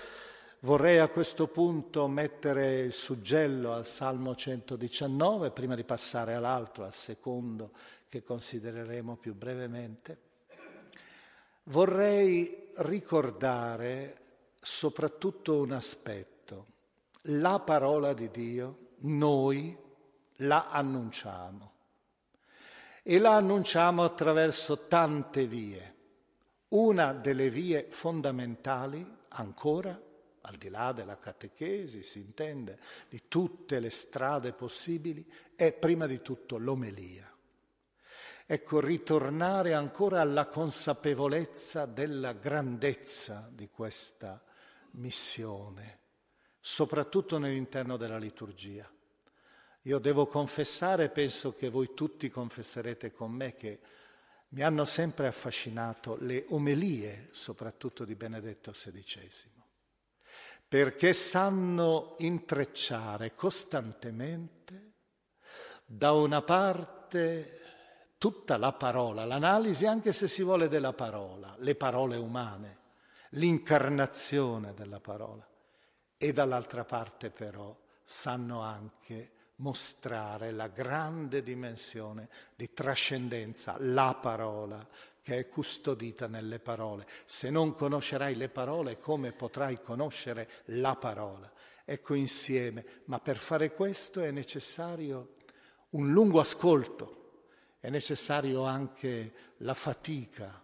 vorrei 0.59 0.99
a 0.99 1.07
questo 1.07 1.47
punto 1.47 2.05
mettere 2.09 2.81
il 2.81 2.91
suggello 2.91 3.71
al 3.71 3.87
Salmo 3.87 4.35
119, 4.35 5.51
prima 5.51 5.75
di 5.75 5.85
passare 5.85 6.33
all'altro, 6.33 6.83
al 6.83 6.93
secondo 6.93 7.71
che 8.09 8.23
considereremo 8.23 9.15
più 9.15 9.33
brevemente. 9.33 10.17
Vorrei 11.63 12.71
ricordare 12.75 14.15
soprattutto 14.59 15.61
un 15.61 15.71
aspetto. 15.71 16.30
La 17.25 17.59
parola 17.59 18.13
di 18.13 18.31
Dio 18.31 18.93
noi 19.01 19.77
la 20.37 20.69
annunciamo 20.69 21.73
e 23.03 23.19
la 23.19 23.35
annunciamo 23.35 24.03
attraverso 24.03 24.87
tante 24.87 25.45
vie. 25.45 25.95
Una 26.69 27.13
delle 27.13 27.49
vie 27.49 27.85
fondamentali 27.89 29.05
ancora, 29.29 29.99
al 30.41 30.55
di 30.55 30.69
là 30.69 30.93
della 30.93 31.19
catechesi, 31.19 32.01
si 32.01 32.19
intende, 32.19 32.79
di 33.09 33.23
tutte 33.27 33.79
le 33.79 33.89
strade 33.89 34.53
possibili, 34.53 35.29
è 35.55 35.73
prima 35.73 36.07
di 36.07 36.21
tutto 36.21 36.57
l'omelia. 36.57 37.29
Ecco, 38.45 38.79
ritornare 38.79 39.73
ancora 39.73 40.21
alla 40.21 40.47
consapevolezza 40.47 41.85
della 41.85 42.33
grandezza 42.33 43.47
di 43.51 43.69
questa 43.69 44.41
missione, 44.91 45.99
soprattutto 46.61 47.39
nell'interno 47.39 47.97
della 47.97 48.19
liturgia. 48.19 48.89
Io 49.85 49.97
devo 49.97 50.27
confessare, 50.27 51.09
penso 51.09 51.55
che 51.55 51.69
voi 51.69 51.93
tutti 51.95 52.29
confesserete 52.29 53.11
con 53.11 53.31
me, 53.31 53.55
che 53.55 53.79
mi 54.49 54.61
hanno 54.61 54.85
sempre 54.85 55.25
affascinato 55.25 56.17
le 56.19 56.45
omelie, 56.49 57.29
soprattutto 57.31 58.05
di 58.05 58.13
Benedetto 58.13 58.71
XVI, 58.71 59.49
perché 60.67 61.13
sanno 61.13 62.15
intrecciare 62.19 63.33
costantemente 63.33 64.93
da 65.83 66.11
una 66.11 66.43
parte 66.43 67.59
tutta 68.19 68.57
la 68.57 68.71
parola, 68.71 69.25
l'analisi 69.25 69.87
anche 69.87 70.13
se 70.13 70.27
si 70.27 70.43
vuole 70.43 70.67
della 70.67 70.93
parola, 70.93 71.55
le 71.57 71.73
parole 71.73 72.17
umane, 72.17 72.77
l'incarnazione 73.31 74.75
della 74.75 74.99
parola 74.99 75.50
e 76.23 76.33
dall'altra 76.33 76.85
parte 76.85 77.31
però 77.31 77.75
sanno 78.03 78.61
anche 78.61 79.31
mostrare 79.55 80.51
la 80.51 80.67
grande 80.67 81.41
dimensione 81.41 82.29
di 82.55 82.71
trascendenza, 82.73 83.77
la 83.79 84.15
parola 84.21 84.87
che 85.19 85.39
è 85.39 85.49
custodita 85.49 86.27
nelle 86.27 86.59
parole. 86.59 87.07
Se 87.25 87.49
non 87.49 87.73
conoscerai 87.73 88.35
le 88.35 88.49
parole, 88.49 88.99
come 88.99 89.31
potrai 89.31 89.81
conoscere 89.81 90.47
la 90.65 90.95
parola? 90.95 91.51
Ecco 91.83 92.13
insieme, 92.13 92.85
ma 93.05 93.19
per 93.19 93.37
fare 93.37 93.73
questo 93.73 94.21
è 94.21 94.29
necessario 94.29 95.37
un 95.91 96.11
lungo 96.11 96.39
ascolto, 96.39 97.45
è 97.79 97.89
necessario 97.89 98.63
anche 98.63 99.33
la 99.57 99.73
fatica 99.73 100.63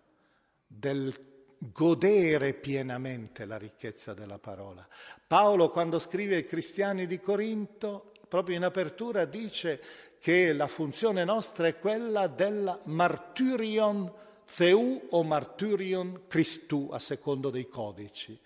del 0.68 1.27
godere 1.58 2.54
pienamente 2.54 3.46
la 3.46 3.58
ricchezza 3.58 4.14
della 4.14 4.40
parola. 4.40 4.88
Paolo 5.26 5.70
quando 5.72 6.00
scrive 6.00 6.36
ai 6.36 6.46
cristiani 6.46 7.06
di 7.06 7.20
Corinto 7.20 8.12
proprio 8.28 8.56
in 8.56 8.64
apertura 8.64 9.26
dice 9.26 9.82
che 10.20 10.54
la 10.54 10.68
funzione 10.68 11.24
nostra 11.24 11.68
è 11.68 11.80
quella 11.80 12.28
del 12.28 12.82
martyrion 12.86 14.12
theu 14.56 15.08
o 15.10 15.24
martyrion 15.24 16.24
Christu, 16.28 16.90
a 16.92 17.00
secondo 17.00 17.50
dei 17.50 17.68
codici. 17.68 18.40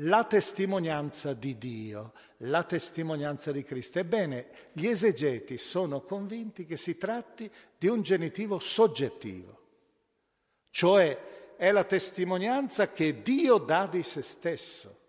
La 0.00 0.24
testimonianza 0.24 1.32
di 1.32 1.56
Dio, 1.56 2.12
la 2.38 2.62
testimonianza 2.64 3.50
di 3.50 3.62
Cristo. 3.62 3.98
Ebbene, 3.98 4.48
gli 4.72 4.86
esegeti 4.86 5.56
sono 5.56 6.02
convinti 6.02 6.66
che 6.66 6.76
si 6.76 6.98
tratti 6.98 7.50
di 7.78 7.86
un 7.86 8.02
genitivo 8.02 8.58
soggettivo, 8.58 9.60
cioè 10.70 11.45
è 11.56 11.72
la 11.72 11.84
testimonianza 11.84 12.90
che 12.92 13.22
Dio 13.22 13.58
dà 13.58 13.86
di 13.86 14.02
se 14.02 14.22
stesso, 14.22 15.00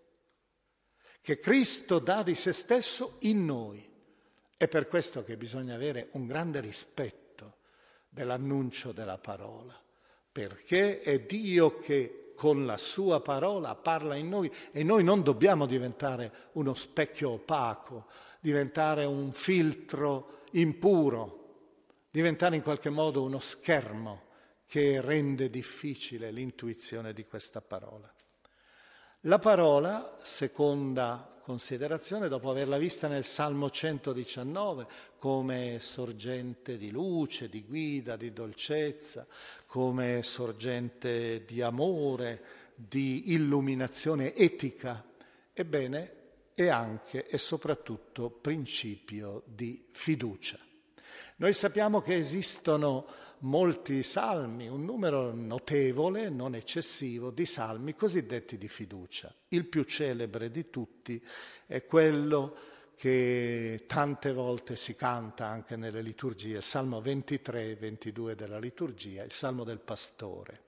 che 1.20 1.38
Cristo 1.38 1.98
dà 1.98 2.22
di 2.22 2.34
se 2.34 2.52
stesso 2.52 3.16
in 3.20 3.44
noi. 3.44 3.86
È 4.56 4.66
per 4.66 4.88
questo 4.88 5.22
che 5.22 5.36
bisogna 5.36 5.74
avere 5.74 6.08
un 6.12 6.26
grande 6.26 6.60
rispetto 6.60 7.56
dell'annuncio 8.08 8.92
della 8.92 9.18
parola, 9.18 9.78
perché 10.32 11.00
è 11.00 11.20
Dio 11.20 11.78
che 11.78 12.32
con 12.34 12.66
la 12.66 12.76
sua 12.76 13.20
parola 13.20 13.74
parla 13.74 14.14
in 14.16 14.28
noi 14.28 14.50
e 14.70 14.82
noi 14.82 15.04
non 15.04 15.22
dobbiamo 15.22 15.66
diventare 15.66 16.32
uno 16.52 16.74
specchio 16.74 17.30
opaco, 17.30 18.06
diventare 18.40 19.04
un 19.04 19.32
filtro 19.32 20.44
impuro, 20.52 22.06
diventare 22.10 22.56
in 22.56 22.62
qualche 22.62 22.90
modo 22.90 23.22
uno 23.22 23.40
schermo 23.40 24.26
che 24.68 25.00
rende 25.00 25.48
difficile 25.48 26.30
l'intuizione 26.30 27.14
di 27.14 27.24
questa 27.24 27.62
parola. 27.62 28.12
La 29.22 29.38
parola, 29.38 30.16
seconda 30.20 31.40
considerazione, 31.42 32.28
dopo 32.28 32.50
averla 32.50 32.76
vista 32.76 33.08
nel 33.08 33.24
Salmo 33.24 33.70
119 33.70 34.86
come 35.18 35.78
sorgente 35.80 36.76
di 36.76 36.90
luce, 36.90 37.48
di 37.48 37.64
guida, 37.64 38.16
di 38.16 38.30
dolcezza, 38.30 39.26
come 39.64 40.22
sorgente 40.22 41.46
di 41.46 41.62
amore, 41.62 42.44
di 42.74 43.32
illuminazione 43.32 44.34
etica, 44.34 45.02
ebbene 45.54 46.16
è 46.54 46.68
anche 46.68 47.26
e 47.26 47.38
soprattutto 47.38 48.28
principio 48.28 49.44
di 49.46 49.88
fiducia. 49.92 50.67
Noi 51.40 51.52
sappiamo 51.52 52.00
che 52.00 52.16
esistono 52.16 53.06
molti 53.40 54.02
salmi, 54.02 54.66
un 54.66 54.84
numero 54.84 55.32
notevole, 55.32 56.30
non 56.30 56.56
eccessivo, 56.56 57.30
di 57.30 57.46
salmi 57.46 57.94
cosiddetti 57.94 58.58
di 58.58 58.66
fiducia. 58.66 59.32
Il 59.50 59.66
più 59.66 59.84
celebre 59.84 60.50
di 60.50 60.68
tutti 60.68 61.24
è 61.64 61.84
quello 61.86 62.56
che 62.96 63.84
tante 63.86 64.32
volte 64.32 64.74
si 64.74 64.96
canta 64.96 65.46
anche 65.46 65.76
nelle 65.76 66.02
liturgie, 66.02 66.60
Salmo 66.60 67.00
23 67.00 67.70
e 67.70 67.76
22 67.76 68.34
della 68.34 68.58
liturgia, 68.58 69.22
il 69.22 69.30
Salmo 69.30 69.62
del 69.62 69.78
Pastore. 69.78 70.62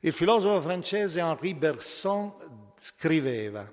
Il 0.00 0.14
filosofo 0.14 0.62
francese 0.62 1.20
Henri 1.20 1.52
Bergson 1.52 2.72
scriveva, 2.78 3.70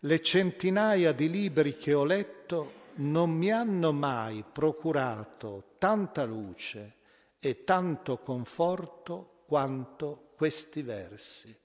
le 0.00 0.20
centinaia 0.22 1.12
di 1.12 1.30
libri 1.30 1.76
che 1.76 1.94
ho 1.94 2.02
letto 2.02 2.84
non 2.96 3.30
mi 3.30 3.50
hanno 3.50 3.92
mai 3.92 4.44
procurato 4.50 5.74
tanta 5.78 6.24
luce 6.24 6.94
e 7.38 7.64
tanto 7.64 8.18
conforto 8.18 9.42
quanto 9.46 10.32
questi 10.36 10.82
versi, 10.82 11.56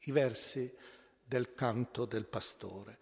i 0.00 0.12
versi 0.12 0.74
del 1.24 1.54
canto 1.54 2.04
del 2.04 2.26
pastore. 2.26 2.98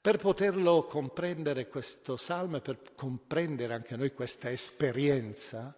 Per 0.00 0.16
poterlo 0.16 0.84
comprendere 0.84 1.68
questo 1.68 2.16
salmo 2.16 2.58
e 2.58 2.60
per 2.60 2.94
comprendere 2.94 3.74
anche 3.74 3.96
noi 3.96 4.12
questa 4.12 4.50
esperienza 4.50 5.76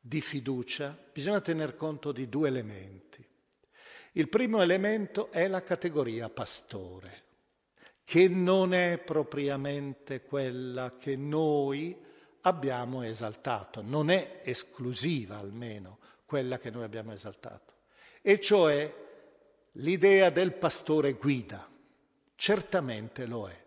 di 0.00 0.20
fiducia, 0.20 0.96
bisogna 1.12 1.40
tener 1.40 1.76
conto 1.76 2.12
di 2.12 2.28
due 2.28 2.48
elementi. 2.48 3.26
Il 4.12 4.28
primo 4.28 4.62
elemento 4.62 5.30
è 5.30 5.46
la 5.46 5.62
categoria 5.62 6.28
pastore 6.30 7.28
che 8.10 8.26
non 8.26 8.74
è 8.74 8.98
propriamente 8.98 10.22
quella 10.22 10.96
che 10.96 11.14
noi 11.14 11.96
abbiamo 12.40 13.04
esaltato, 13.04 13.82
non 13.82 14.10
è 14.10 14.40
esclusiva 14.42 15.38
almeno 15.38 15.98
quella 16.24 16.58
che 16.58 16.70
noi 16.70 16.82
abbiamo 16.82 17.12
esaltato, 17.12 17.72
e 18.20 18.40
cioè 18.40 18.92
l'idea 19.74 20.30
del 20.30 20.54
pastore 20.54 21.12
guida. 21.12 21.70
Certamente 22.34 23.26
lo 23.26 23.48
è. 23.48 23.64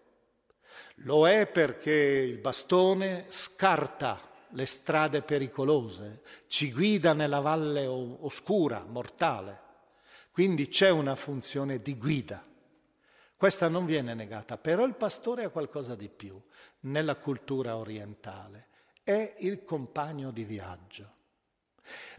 Lo 0.96 1.26
è 1.26 1.48
perché 1.48 1.94
il 1.94 2.40
bastone 2.40 3.24
scarta 3.30 4.20
le 4.50 4.66
strade 4.66 5.22
pericolose, 5.22 6.22
ci 6.48 6.74
guida 6.74 7.14
nella 7.14 7.40
valle 7.40 7.86
oscura, 7.86 8.84
mortale. 8.86 9.62
Quindi 10.34 10.68
c'è 10.68 10.90
una 10.90 11.16
funzione 11.16 11.82
di 11.82 11.96
guida. 11.96 12.52
Questa 13.44 13.68
non 13.68 13.86
viene 13.86 14.14
negata, 14.14 14.58
però 14.58 14.86
il 14.86 14.96
pastore 14.96 15.44
è 15.44 15.52
qualcosa 15.52 15.96
di 15.96 16.08
più 16.08 16.42
nella 16.84 17.18
cultura 17.18 17.76
orientale, 17.76 18.68
è 19.04 19.34
il 19.40 19.66
compagno 19.66 20.32
di 20.32 20.46
viaggio, 20.46 21.12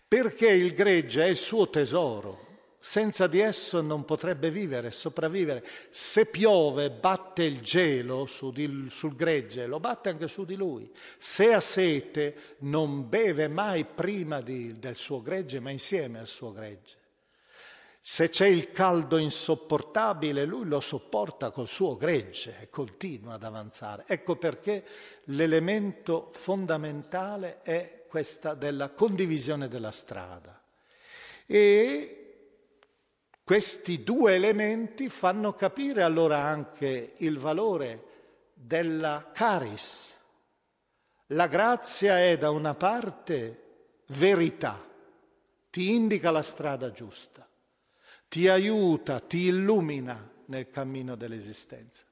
perché 0.07 0.49
il 0.51 0.75
gregge 0.75 1.25
è 1.25 1.29
il 1.29 1.39
suo 1.39 1.71
tesoro, 1.71 2.75
senza 2.79 3.27
di 3.27 3.41
esso 3.41 3.81
non 3.81 4.05
potrebbe 4.05 4.51
vivere, 4.51 4.91
sopravvivere. 4.91 5.67
Se 5.89 6.27
piove, 6.27 6.91
batte 6.91 7.43
il 7.43 7.63
gelo 7.63 8.27
su 8.27 8.53
di, 8.53 8.89
sul 8.91 9.17
gregge, 9.17 9.65
lo 9.65 9.81
batte 9.81 10.11
anche 10.11 10.29
su 10.29 10.45
di 10.45 10.57
lui. 10.57 10.93
Se 11.17 11.55
ha 11.55 11.61
sete, 11.61 12.57
non 12.59 13.09
beve 13.09 13.49
mai 13.49 13.87
prima 13.87 14.43
di, 14.43 14.79
del 14.79 14.95
suo 14.95 15.23
gregge, 15.23 15.59
ma 15.59 15.71
insieme 15.71 16.19
al 16.19 16.27
suo 16.27 16.53
gregge. 16.53 16.99
Se 18.07 18.29
c'è 18.29 18.47
il 18.47 18.71
caldo 18.71 19.17
insopportabile, 19.17 20.45
lui 20.45 20.67
lo 20.67 20.81
sopporta 20.81 21.51
col 21.51 21.69
suo 21.69 21.97
gregge 21.97 22.59
e 22.61 22.69
continua 22.69 23.33
ad 23.33 23.45
avanzare. 23.45 24.05
Ecco 24.07 24.37
perché 24.37 24.85
l'elemento 25.25 26.27
fondamentale 26.31 27.63
è 27.63 28.05
questa 28.07 28.53
della 28.53 28.91
condivisione 28.91 29.69
della 29.69 29.91
strada. 29.91 30.63
E 31.47 32.35
questi 33.43 34.05
due 34.05 34.35
elementi 34.35 35.09
fanno 35.09 35.55
capire 35.55 36.03
allora 36.03 36.41
anche 36.41 37.15
il 37.17 37.39
valore 37.39 38.05
della 38.53 39.31
caris. 39.33 40.13
La 41.29 41.47
grazia 41.47 42.21
è 42.21 42.37
da 42.37 42.51
una 42.51 42.75
parte 42.75 44.03
verità, 44.09 44.79
ti 45.71 45.95
indica 45.95 46.31
la 46.31 46.43
strada 46.43 46.93
giusta, 46.93 47.49
ti 48.35 48.49
aiuta, 48.49 49.21
ti 49.21 49.43
illumina 49.43 50.29
nel 50.47 50.69
cammino 50.69 51.15
dell'esistenza, 51.15 52.03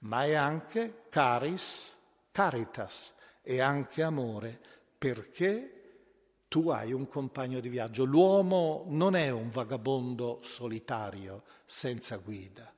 ma 0.00 0.26
è 0.26 0.34
anche 0.34 1.04
caris, 1.08 1.96
caritas, 2.30 3.14
è 3.40 3.60
anche 3.60 4.02
amore, 4.02 4.60
perché 4.98 6.44
tu 6.48 6.68
hai 6.68 6.92
un 6.92 7.08
compagno 7.08 7.60
di 7.60 7.70
viaggio. 7.70 8.04
L'uomo 8.04 8.84
non 8.88 9.16
è 9.16 9.30
un 9.30 9.48
vagabondo 9.48 10.40
solitario, 10.42 11.44
senza 11.64 12.18
guida. 12.18 12.70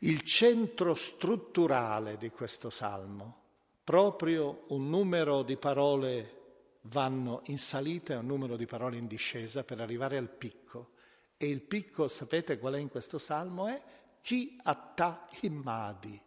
Il 0.00 0.22
centro 0.22 0.96
strutturale 0.96 2.16
di 2.16 2.30
questo 2.30 2.68
salmo, 2.68 3.42
proprio 3.84 4.64
un 4.70 4.88
numero 4.88 5.44
di 5.44 5.56
parole 5.56 6.34
vanno 6.80 7.42
in 7.44 7.58
salita 7.58 8.14
e 8.14 8.16
un 8.16 8.26
numero 8.26 8.56
di 8.56 8.66
parole 8.66 8.96
in 8.96 9.06
discesa 9.06 9.62
per 9.62 9.80
arrivare 9.80 10.16
al 10.16 10.28
picco. 10.28 10.96
E 11.38 11.48
il 11.48 11.62
picco, 11.62 12.06
sapete 12.08 12.58
qual 12.58 12.74
è 12.74 12.78
in 12.78 12.90
questo 12.90 13.16
salmo? 13.16 13.66
È 13.68 13.80
chi 14.20 14.58
atta 14.62 15.26
immadi, 15.40 16.20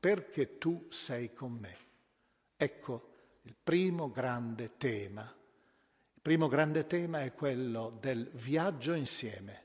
perché 0.00 0.58
tu 0.58 0.86
sei 0.88 1.32
con 1.32 1.52
me. 1.52 1.76
Ecco 2.56 3.12
il 3.42 3.54
primo 3.62 4.10
grande 4.10 4.76
tema 4.76 5.32
primo 6.24 6.48
grande 6.48 6.86
tema 6.86 7.20
è 7.20 7.34
quello 7.34 7.98
del 8.00 8.30
viaggio 8.32 8.94
insieme, 8.94 9.64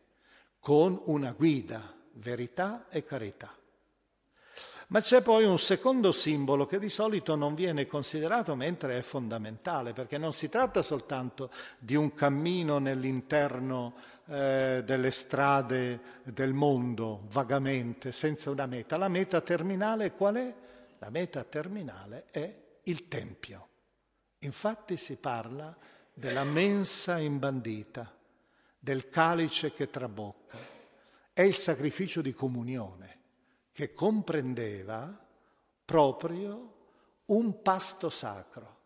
con 0.59 1.01
una 1.05 1.31
guida, 1.31 1.95
verità 2.15 2.89
e 2.89 3.05
carità. 3.05 3.55
Ma 4.91 5.01
c'è 5.01 5.21
poi 5.21 5.45
un 5.45 5.59
secondo 5.59 6.11
simbolo 6.11 6.65
che 6.65 6.79
di 6.79 6.89
solito 6.89 7.35
non 7.35 7.53
viene 7.53 7.85
considerato 7.85 8.55
mentre 8.55 8.97
è 8.97 9.01
fondamentale, 9.03 9.93
perché 9.93 10.17
non 10.17 10.33
si 10.33 10.49
tratta 10.49 10.81
soltanto 10.81 11.51
di 11.77 11.93
un 11.93 12.15
cammino 12.15 12.79
nell'interno 12.79 13.93
eh, 14.25 14.81
delle 14.83 15.11
strade 15.11 16.21
del 16.23 16.53
mondo, 16.53 17.25
vagamente, 17.29 18.11
senza 18.11 18.49
una 18.49 18.65
meta. 18.65 18.97
La 18.97 19.09
meta 19.09 19.41
terminale 19.41 20.13
qual 20.13 20.35
è? 20.37 20.55
La 20.97 21.11
meta 21.11 21.43
terminale 21.43 22.25
è 22.31 22.51
il 22.81 23.07
Tempio. 23.07 23.67
Infatti 24.39 24.97
si 24.97 25.17
parla 25.17 25.77
della 26.11 26.43
mensa 26.43 27.19
imbandita, 27.19 28.11
del 28.79 29.07
calice 29.09 29.71
che 29.71 29.91
trabocca. 29.91 30.57
È 31.31 31.43
il 31.43 31.53
sacrificio 31.53 32.21
di 32.21 32.33
comunione 32.33 33.17
che 33.71 33.93
comprendeva 33.93 35.27
proprio 35.85 36.75
un 37.25 37.61
pasto 37.61 38.09
sacro. 38.09 38.77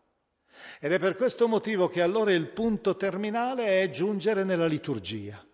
Ed 0.80 0.92
è 0.92 0.98
per 0.98 1.16
questo 1.16 1.48
motivo 1.48 1.88
che 1.88 2.00
allora 2.00 2.32
il 2.32 2.48
punto 2.48 2.96
terminale 2.96 3.82
è 3.82 3.90
giungere 3.90 4.44
nella 4.44 4.66
liturgia. 4.66 5.44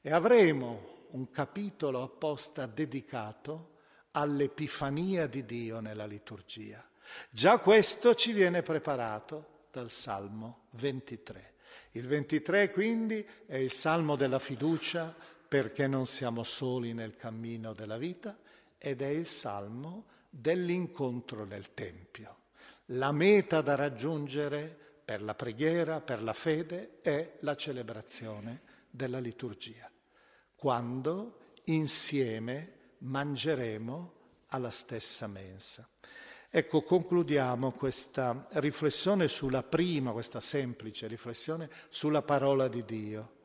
E 0.00 0.12
avremo 0.12 1.06
un 1.10 1.30
capitolo 1.30 2.02
apposta 2.02 2.66
dedicato 2.66 3.76
all'Epifania 4.12 5.26
di 5.26 5.44
Dio 5.44 5.80
nella 5.80 6.06
liturgia. 6.06 6.86
Già 7.30 7.58
questo 7.58 8.14
ci 8.14 8.32
viene 8.32 8.62
preparato 8.62 9.66
dal 9.72 9.90
Salmo 9.90 10.66
23. 10.72 11.54
Il 11.92 12.06
23 12.06 12.70
quindi 12.70 13.26
è 13.46 13.56
il 13.56 13.72
Salmo 13.72 14.16
della 14.16 14.38
fiducia 14.38 15.14
perché 15.48 15.86
non 15.86 16.06
siamo 16.06 16.42
soli 16.42 16.92
nel 16.92 17.16
cammino 17.16 17.72
della 17.72 17.96
vita 17.96 18.38
ed 18.78 19.02
è 19.02 19.08
il 19.08 19.26
Salmo 19.26 20.06
dell'incontro 20.30 21.44
nel 21.44 21.74
Tempio. 21.74 22.36
La 22.92 23.12
meta 23.12 23.60
da 23.60 23.74
raggiungere 23.74 24.76
per 25.04 25.22
la 25.22 25.34
preghiera, 25.34 26.00
per 26.00 26.22
la 26.22 26.32
fede, 26.32 27.00
è 27.02 27.36
la 27.40 27.56
celebrazione 27.56 28.62
della 28.90 29.18
liturgia, 29.18 29.90
quando 30.54 31.52
insieme 31.64 32.94
mangeremo 32.98 34.12
alla 34.48 34.70
stessa 34.70 35.26
mensa. 35.26 35.88
Ecco, 36.50 36.82
concludiamo 36.82 37.72
questa 37.72 38.46
riflessione 38.52 39.28
sulla 39.28 39.62
prima, 39.62 40.12
questa 40.12 40.40
semplice 40.40 41.06
riflessione 41.06 41.68
sulla 41.90 42.22
parola 42.22 42.68
di 42.68 42.84
Dio. 42.84 43.36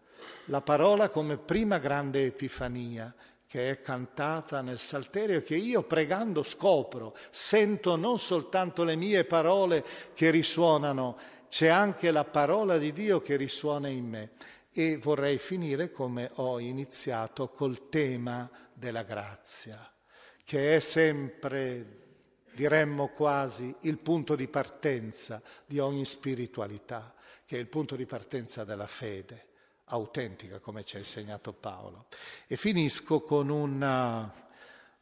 La 0.46 0.62
parola 0.62 1.10
come 1.10 1.38
prima 1.38 1.80
grande 1.80 2.26
epifania 2.26 3.14
che 3.54 3.70
è 3.70 3.82
cantata 3.84 4.62
nel 4.62 4.80
Salterio 4.80 5.44
che 5.44 5.56
io 5.56 5.84
pregando 5.84 6.42
scopro, 6.42 7.16
sento 7.30 7.96
non 7.96 8.18
soltanto 8.18 8.84
le 8.84 8.96
mie 8.96 9.26
parole 9.26 9.86
che 10.16 10.32
risuonano, 10.32 11.16
c'è 11.48 11.68
anche 11.68 12.10
la 12.10 12.24
parola 12.24 12.80
di 12.80 12.92
Dio 12.92 13.22
che 13.22 13.36
risuona 13.36 13.90
in 13.90 14.08
me. 14.08 14.32
E 14.72 14.98
vorrei 14.98 15.38
finire 15.38 15.92
come 15.92 16.32
ho 16.38 16.58
iniziato 16.60 17.50
col 17.50 17.90
tema 17.90 18.50
della 18.74 19.04
grazia, 19.04 19.88
che 20.44 20.76
è 20.76 20.80
sempre 20.80 22.00
diremmo 22.56 23.10
quasi 23.10 23.72
il 23.82 24.00
punto 24.00 24.36
di 24.36 24.48
partenza 24.48 25.40
di 25.68 25.78
ogni 25.78 26.06
spiritualità, 26.06 27.14
che 27.46 27.58
è 27.58 27.60
il 27.60 27.68
punto 27.68 27.96
di 27.96 28.08
partenza 28.08 28.64
della 28.64 28.88
fede 28.88 29.52
autentica, 29.86 30.60
come 30.60 30.84
ci 30.84 30.96
ha 30.96 31.00
insegnato 31.00 31.54
Paolo. 31.54 32.08
E 32.48 32.56
finisco 32.56 33.22
con 33.22 33.50
una, 33.50 34.32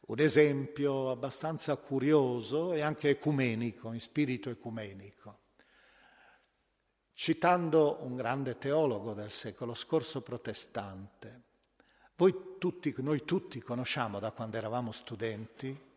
un 0.00 0.18
esempio 0.18 1.10
abbastanza 1.10 1.76
curioso 1.76 2.72
e 2.72 2.80
anche 2.80 3.10
ecumenico, 3.10 3.92
in 3.92 4.00
spirito 4.00 4.50
ecumenico. 4.50 5.38
Citando 7.14 7.98
un 8.00 8.16
grande 8.16 8.58
teologo 8.58 9.12
del 9.12 9.30
secolo 9.30 9.74
scorso 9.74 10.22
protestante, 10.22 11.42
tutti, 12.58 12.94
noi 12.98 13.24
tutti 13.24 13.60
conosciamo 13.60 14.18
da 14.18 14.30
quando 14.30 14.56
eravamo 14.56 14.92
studenti 14.92 15.90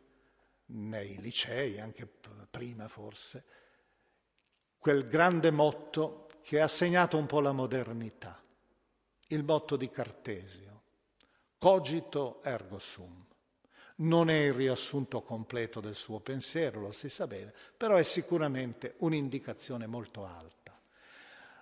nei 0.67 1.19
licei, 1.19 1.79
anche 1.79 2.07
prima 2.49 2.87
forse, 2.87 3.43
quel 4.77 5.07
grande 5.07 5.51
motto 5.51 6.27
che 6.41 6.61
ha 6.61 6.67
segnato 6.67 7.17
un 7.17 7.25
po' 7.25 7.39
la 7.39 7.51
modernità, 7.51 8.41
il 9.27 9.43
motto 9.43 9.75
di 9.75 9.89
Cartesio, 9.89 10.81
cogito 11.57 12.43
ergo 12.43 12.79
sum. 12.79 13.23
Non 13.97 14.29
è 14.29 14.45
il 14.45 14.53
riassunto 14.53 15.21
completo 15.21 15.79
del 15.79 15.95
suo 15.95 16.19
pensiero, 16.19 16.81
lo 16.81 16.91
si 16.91 17.07
sa 17.07 17.27
bene, 17.27 17.53
però 17.77 17.95
è 17.95 18.03
sicuramente 18.03 18.95
un'indicazione 18.97 19.87
molto 19.87 20.25
alta. 20.25 20.77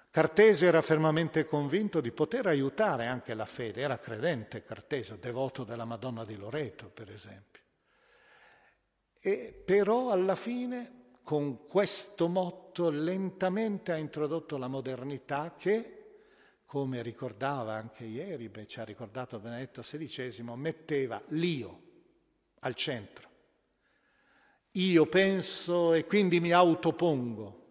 Cartesio 0.10 0.68
era 0.68 0.82
fermamente 0.82 1.46
convinto 1.46 2.00
di 2.00 2.12
poter 2.12 2.46
aiutare 2.48 3.08
anche 3.08 3.34
la 3.34 3.46
fede, 3.46 3.82
era 3.82 3.98
credente 3.98 4.64
Cartesio, 4.64 5.16
devoto 5.16 5.64
della 5.64 5.86
Madonna 5.86 6.24
di 6.24 6.36
Loreto, 6.36 6.90
per 6.90 7.10
esempio. 7.10 7.62
E 9.20 9.60
però 9.66 10.12
alla 10.12 10.36
fine 10.36 11.02
con 11.24 11.66
questo 11.66 12.28
motto 12.28 12.90
lentamente 12.90 13.92
ha 13.92 13.98
introdotto 13.98 14.58
la 14.58 14.68
modernità 14.68 15.56
che, 15.58 16.03
come 16.74 17.04
ricordava 17.04 17.76
anche 17.76 18.04
ieri, 18.04 18.50
beh, 18.50 18.66
ci 18.66 18.80
ha 18.80 18.84
ricordato 18.84 19.38
Benedetto 19.38 19.82
XVI, 19.82 20.42
metteva 20.56 21.22
l'io 21.28 21.82
al 22.62 22.74
centro. 22.74 23.30
Io 24.72 25.06
penso 25.06 25.94
e 25.94 26.08
quindi 26.08 26.40
mi 26.40 26.52
autopongo, 26.52 27.66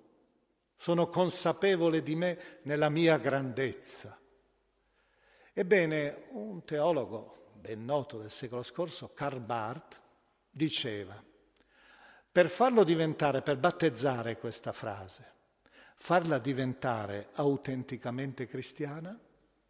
sono 0.76 1.09
consapevole 1.09 2.00
di 2.05 2.14
me 2.14 2.61
nella 2.62 2.90
mia 2.90 3.18
grandezza. 3.18 4.16
Ebbene, 5.53 6.26
un 6.28 6.64
teologo 6.64 7.48
ben 7.55 7.84
noto 7.84 8.18
del 8.18 8.30
secolo 8.30 8.62
scorso, 8.62 9.11
Karl 9.12 9.40
Barth, 9.40 10.00
diceva 10.48 11.20
per 12.30 12.48
farlo 12.48 12.84
diventare, 12.84 13.42
per 13.42 13.57
battezzare 13.57 14.38
questa 14.38 14.70
frase, 14.70 15.31
farla 16.03 16.40
diventare 16.40 17.28
autenticamente 17.34 18.48
cristiana, 18.48 19.16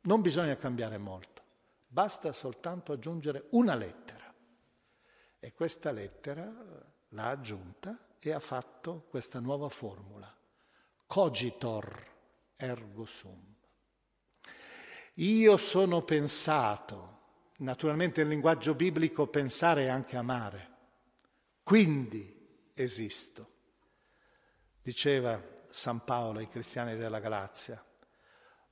non 0.01 0.22
bisogna 0.22 0.57
cambiare 0.57 0.97
molto, 0.97 1.43
basta 1.87 2.33
soltanto 2.33 2.93
aggiungere 2.93 3.49
una 3.51 3.74
lettera. 3.74 4.33
E 5.39 5.53
questa 5.53 5.93
lettera 5.93 6.51
l'ha 7.11 7.28
aggiunta 7.28 8.14
e 8.18 8.33
ha 8.33 8.41
fatto 8.41 9.05
questa 9.11 9.41
nuova 9.41 9.68
formula, 9.68 10.35
cogitor 11.07 12.03
ergo 12.57 13.05
sum. 13.05 13.55
Io 15.16 15.57
sono 15.59 16.01
pensato, 16.01 17.18
naturalmente 17.59 18.22
il 18.22 18.28
linguaggio 18.28 18.74
biblico 18.74 19.26
pensare 19.26 19.83
è 19.83 19.89
anche 19.89 20.16
amare, 20.16 20.70
quindi 21.62 22.70
esisto. 22.72 23.51
Diceva 24.80 25.61
San 25.73 26.05
Paolo 26.05 26.39
ai 26.39 26.49
cristiani 26.49 26.97
della 26.97 27.18
Galazia, 27.18 27.85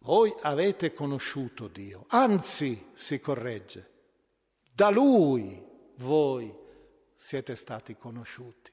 Voi 0.03 0.35
avete 0.41 0.95
conosciuto 0.95 1.69
Dio, 1.69 2.07
anzi 2.09 2.91
si 2.95 3.21
corregge, 3.21 3.91
da 4.73 4.89
Lui 4.89 5.63
voi 5.97 6.57
siete 7.17 7.55
stati 7.55 7.97
conosciuti. 7.97 8.73